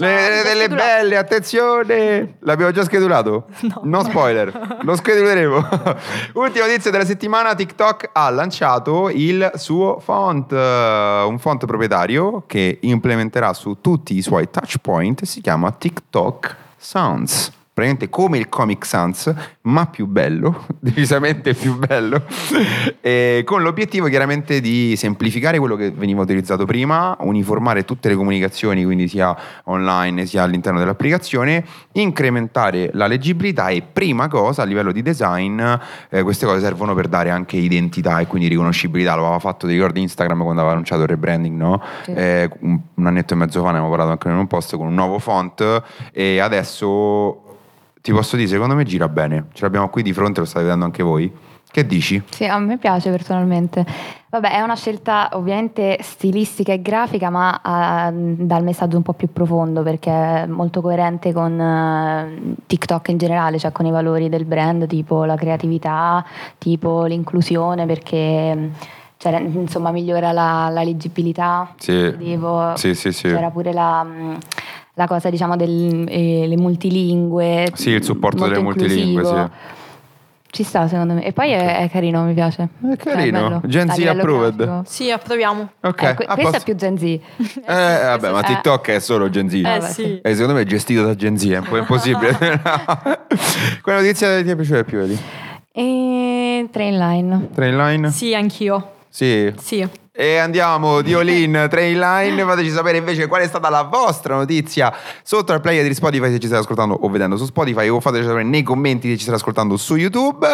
Le, 0.00 0.42
delle 0.44 0.68
belle, 0.68 1.16
attenzione! 1.16 2.36
L'abbiamo 2.40 2.70
già 2.70 2.84
schedulato? 2.84 3.46
No. 3.82 4.02
spoiler, 4.04 4.78
lo 4.82 4.94
scheduleremo. 4.94 5.68
Ultima 6.34 6.66
notizia 6.66 6.90
della 6.90 7.04
settimana: 7.04 7.54
TikTok 7.54 8.10
ha 8.12 8.30
lanciato 8.30 9.08
il 9.08 9.50
suo 9.54 9.98
font, 9.98 10.52
eh, 10.52 11.24
un 11.26 11.38
font 11.38 11.64
proprietario 11.66 12.44
che 12.46 12.78
implementerà 12.80 13.52
su 13.52 13.78
tutti 13.80 14.16
i 14.16 14.22
suoi 14.22 14.50
touch 14.50 14.76
point. 14.80 15.24
Si 15.24 15.40
chiama 15.40 15.72
TikTok 15.72 16.56
Sounds. 16.76 17.52
Praticamente 17.78 18.08
come 18.08 18.38
il 18.38 18.48
Comic 18.48 18.84
Sans, 18.84 19.32
ma 19.62 19.86
più 19.86 20.06
bello, 20.06 20.66
decisamente 20.80 21.54
più 21.54 21.76
bello, 21.78 22.24
con 23.44 23.62
l'obiettivo 23.62 24.08
chiaramente 24.08 24.60
di 24.60 24.96
semplificare 24.96 25.60
quello 25.60 25.76
che 25.76 25.92
veniva 25.92 26.22
utilizzato 26.22 26.64
prima, 26.64 27.16
uniformare 27.20 27.84
tutte 27.84 28.08
le 28.08 28.16
comunicazioni, 28.16 28.82
quindi 28.82 29.06
sia 29.06 29.36
online 29.66 30.26
sia 30.26 30.42
all'interno 30.42 30.80
dell'applicazione, 30.80 31.64
incrementare 31.92 32.90
la 32.94 33.06
leggibilità 33.06 33.68
e 33.68 33.82
prima 33.82 34.26
cosa 34.26 34.62
a 34.62 34.64
livello 34.64 34.90
di 34.90 35.00
design 35.00 35.62
eh, 36.08 36.22
queste 36.24 36.46
cose 36.46 36.58
servono 36.58 36.94
per 36.94 37.06
dare 37.06 37.30
anche 37.30 37.58
identità 37.58 38.18
e 38.18 38.26
quindi 38.26 38.48
riconoscibilità. 38.48 39.14
Lo 39.14 39.22
aveva 39.22 39.38
fatto, 39.38 39.68
ti 39.68 39.74
ricordi 39.74 40.00
Instagram 40.00 40.42
quando 40.42 40.62
aveva 40.62 40.72
annunciato 40.72 41.02
il 41.02 41.08
rebranding, 41.08 41.56
no? 41.56 41.80
Sì. 42.02 42.12
Eh, 42.12 42.50
un, 42.58 42.80
un 42.92 43.06
annetto 43.06 43.34
e 43.34 43.36
mezzo 43.36 43.60
fa 43.60 43.66
ne 43.66 43.76
abbiamo 43.76 43.88
parlato 43.88 44.10
anche 44.10 44.26
in 44.26 44.34
un 44.34 44.48
post 44.48 44.76
con 44.76 44.88
un 44.88 44.94
nuovo 44.94 45.20
font 45.20 45.82
e 46.12 46.40
adesso 46.40 47.42
ti 48.00 48.12
posso 48.12 48.36
dire, 48.36 48.48
secondo 48.48 48.74
me 48.74 48.84
gira 48.84 49.08
bene. 49.08 49.46
Ce 49.52 49.62
l'abbiamo 49.64 49.88
qui 49.88 50.02
di 50.02 50.12
fronte, 50.12 50.40
lo 50.40 50.46
state 50.46 50.64
vedendo 50.64 50.84
anche 50.84 51.02
voi. 51.02 51.32
Che 51.70 51.86
dici? 51.86 52.22
Sì, 52.30 52.46
a 52.46 52.58
me 52.58 52.78
piace 52.78 53.10
personalmente. 53.10 53.84
Vabbè, 54.30 54.52
è 54.52 54.60
una 54.62 54.74
scelta 54.74 55.28
ovviamente 55.32 55.98
stilistica 56.00 56.72
e 56.72 56.80
grafica, 56.80 57.28
ma 57.28 57.60
ha- 57.62 58.10
dà 58.10 58.56
il 58.56 58.64
messaggio 58.64 58.96
un 58.96 59.02
po' 59.02 59.12
più 59.12 59.30
profondo 59.30 59.82
perché 59.82 60.10
è 60.10 60.46
molto 60.46 60.80
coerente 60.80 61.32
con 61.34 61.60
eh, 61.60 62.54
TikTok 62.66 63.08
in 63.08 63.18
generale, 63.18 63.58
cioè 63.58 63.70
con 63.72 63.84
i 63.84 63.90
valori 63.90 64.30
del 64.30 64.46
brand, 64.46 64.86
tipo 64.86 65.24
la 65.24 65.36
creatività, 65.36 66.24
tipo 66.56 67.04
l'inclusione, 67.04 67.84
perché 67.84 68.70
cioè, 69.18 69.38
insomma 69.38 69.90
migliora 69.90 70.32
la, 70.32 70.70
la 70.70 70.82
leggibilità. 70.82 71.74
Sì. 71.76 71.92
Vedevo, 71.92 72.76
Sì, 72.76 72.94
sì, 72.94 73.12
sì. 73.12 73.28
C'era 73.28 73.50
pure 73.50 73.72
la, 73.74 74.02
mh, 74.04 74.38
la 74.98 75.06
cosa, 75.06 75.30
diciamo, 75.30 75.56
delle 75.56 76.56
multilingue. 76.56 77.70
Sì, 77.74 77.90
il 77.90 78.04
supporto 78.04 78.46
delle 78.46 78.60
multilingue, 78.60 79.24
sì. 79.24 79.76
Ci 80.50 80.62
sta 80.62 80.88
secondo 80.88 81.12
me. 81.14 81.24
E 81.26 81.32
poi 81.34 81.50
è, 81.50 81.78
è 81.80 81.90
carino, 81.90 82.22
mi 82.22 82.32
piace. 82.32 82.68
È 82.90 82.96
carino. 82.96 83.60
Cioè. 83.60 83.68
Gen 83.68 83.90
Z 83.90 83.98
approved. 84.06 84.56
grafico. 84.56 84.82
Sì, 84.86 85.10
approviamo. 85.10 85.70
Ok, 85.82 86.02
Eh, 86.02 86.14
que- 86.14 86.24
a 86.24 86.34
questo 86.34 86.52
posto. 86.52 86.56
è 86.56 86.60
più 86.64 86.74
Gen 86.74 86.98
Z. 86.98 87.02
Eh, 87.02 87.20
vabbè, 87.66 88.30
ma 88.30 88.40
Eh. 88.40 88.44
TikTok 88.44 88.88
è 88.88 88.98
solo 88.98 89.28
Gen 89.28 89.48
Z. 89.50 89.54
Eh 89.54 89.60
vabbè, 89.62 89.80
sì. 89.92 90.20
E 90.22 90.32
secondo 90.32 90.54
me 90.54 90.62
è 90.62 90.64
gestito 90.64 91.02
da 91.04 91.14
Gen 91.14 91.36
Z, 91.38 91.44
è 91.50 91.58
un 91.58 91.64
po' 91.68 91.76
impossibile. 91.76 92.36
Quale 93.82 94.00
notizia 94.00 94.42
ti 94.42 94.48
è 94.48 94.54
piaciuta 94.56 94.84
più, 94.84 94.98
Eli? 95.00 95.18
E 95.72 96.66
train 96.72 96.96
line. 96.98 97.48
Trainline? 97.54 98.10
Sì, 98.10 98.34
anch'io. 98.34 98.92
Sì. 99.10 99.52
Sì. 99.60 99.86
E 100.20 100.36
andiamo 100.36 101.00
di 101.00 101.14
all 101.14 101.28
in 101.28 101.66
Trainline. 101.70 102.42
Fateci 102.42 102.70
sapere 102.70 102.98
invece 102.98 103.28
qual 103.28 103.40
è 103.40 103.46
stata 103.46 103.70
la 103.70 103.82
vostra 103.82 104.34
notizia 104.34 104.92
sotto 105.22 105.52
al 105.52 105.60
player 105.60 105.86
di 105.86 105.94
Spotify 105.94 106.28
se 106.32 106.40
ci 106.40 106.48
state 106.48 106.62
ascoltando 106.62 106.98
o 107.00 107.08
vedendo 107.08 107.36
su 107.36 107.44
Spotify 107.44 107.86
o 107.86 108.00
fateci 108.00 108.24
sapere 108.24 108.42
nei 108.42 108.64
commenti 108.64 109.08
se 109.08 109.14
ci 109.14 109.22
state 109.22 109.36
ascoltando 109.36 109.76
su 109.76 109.94
YouTube. 109.94 110.44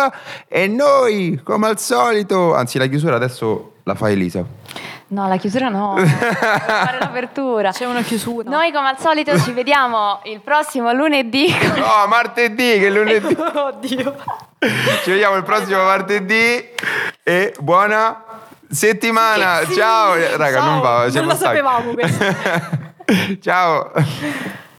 E 0.48 0.66
noi, 0.66 1.40
come 1.42 1.68
al 1.68 1.78
solito, 1.78 2.54
anzi 2.54 2.76
la 2.76 2.88
chiusura 2.88 3.16
adesso 3.16 3.76
la 3.84 3.94
fa 3.94 4.10
Elisa. 4.10 4.44
No, 5.06 5.28
la 5.28 5.38
chiusura 5.38 5.70
no. 5.70 5.94
Devo 5.96 6.08
fare 6.08 6.98
l'apertura. 6.98 7.70
C'è 7.72 7.86
una 7.86 8.02
chiusura. 8.02 8.50
Noi 8.50 8.70
come 8.70 8.88
al 8.88 8.98
solito 8.98 9.38
ci 9.40 9.52
vediamo 9.52 10.20
il 10.24 10.42
prossimo 10.42 10.92
lunedì. 10.92 11.46
No, 11.76 12.06
martedì 12.06 12.78
che 12.80 12.90
lunedì. 12.90 13.34
Oddio. 13.40 14.14
Ci 15.04 15.10
vediamo 15.10 15.36
il 15.36 15.42
prossimo 15.42 15.84
martedì 15.84 16.68
e 17.22 17.54
buona 17.60 18.24
settimana. 18.74 19.64
Sì. 19.64 19.74
Ciao, 19.74 20.14
raga, 20.36 20.58
Ciao. 20.58 20.70
non 20.70 20.80
va. 20.80 21.08
Non 21.08 21.26
lo 21.26 21.34
sapevamo 21.34 21.92
questo. 21.92 22.24
Ciao. 23.40 23.92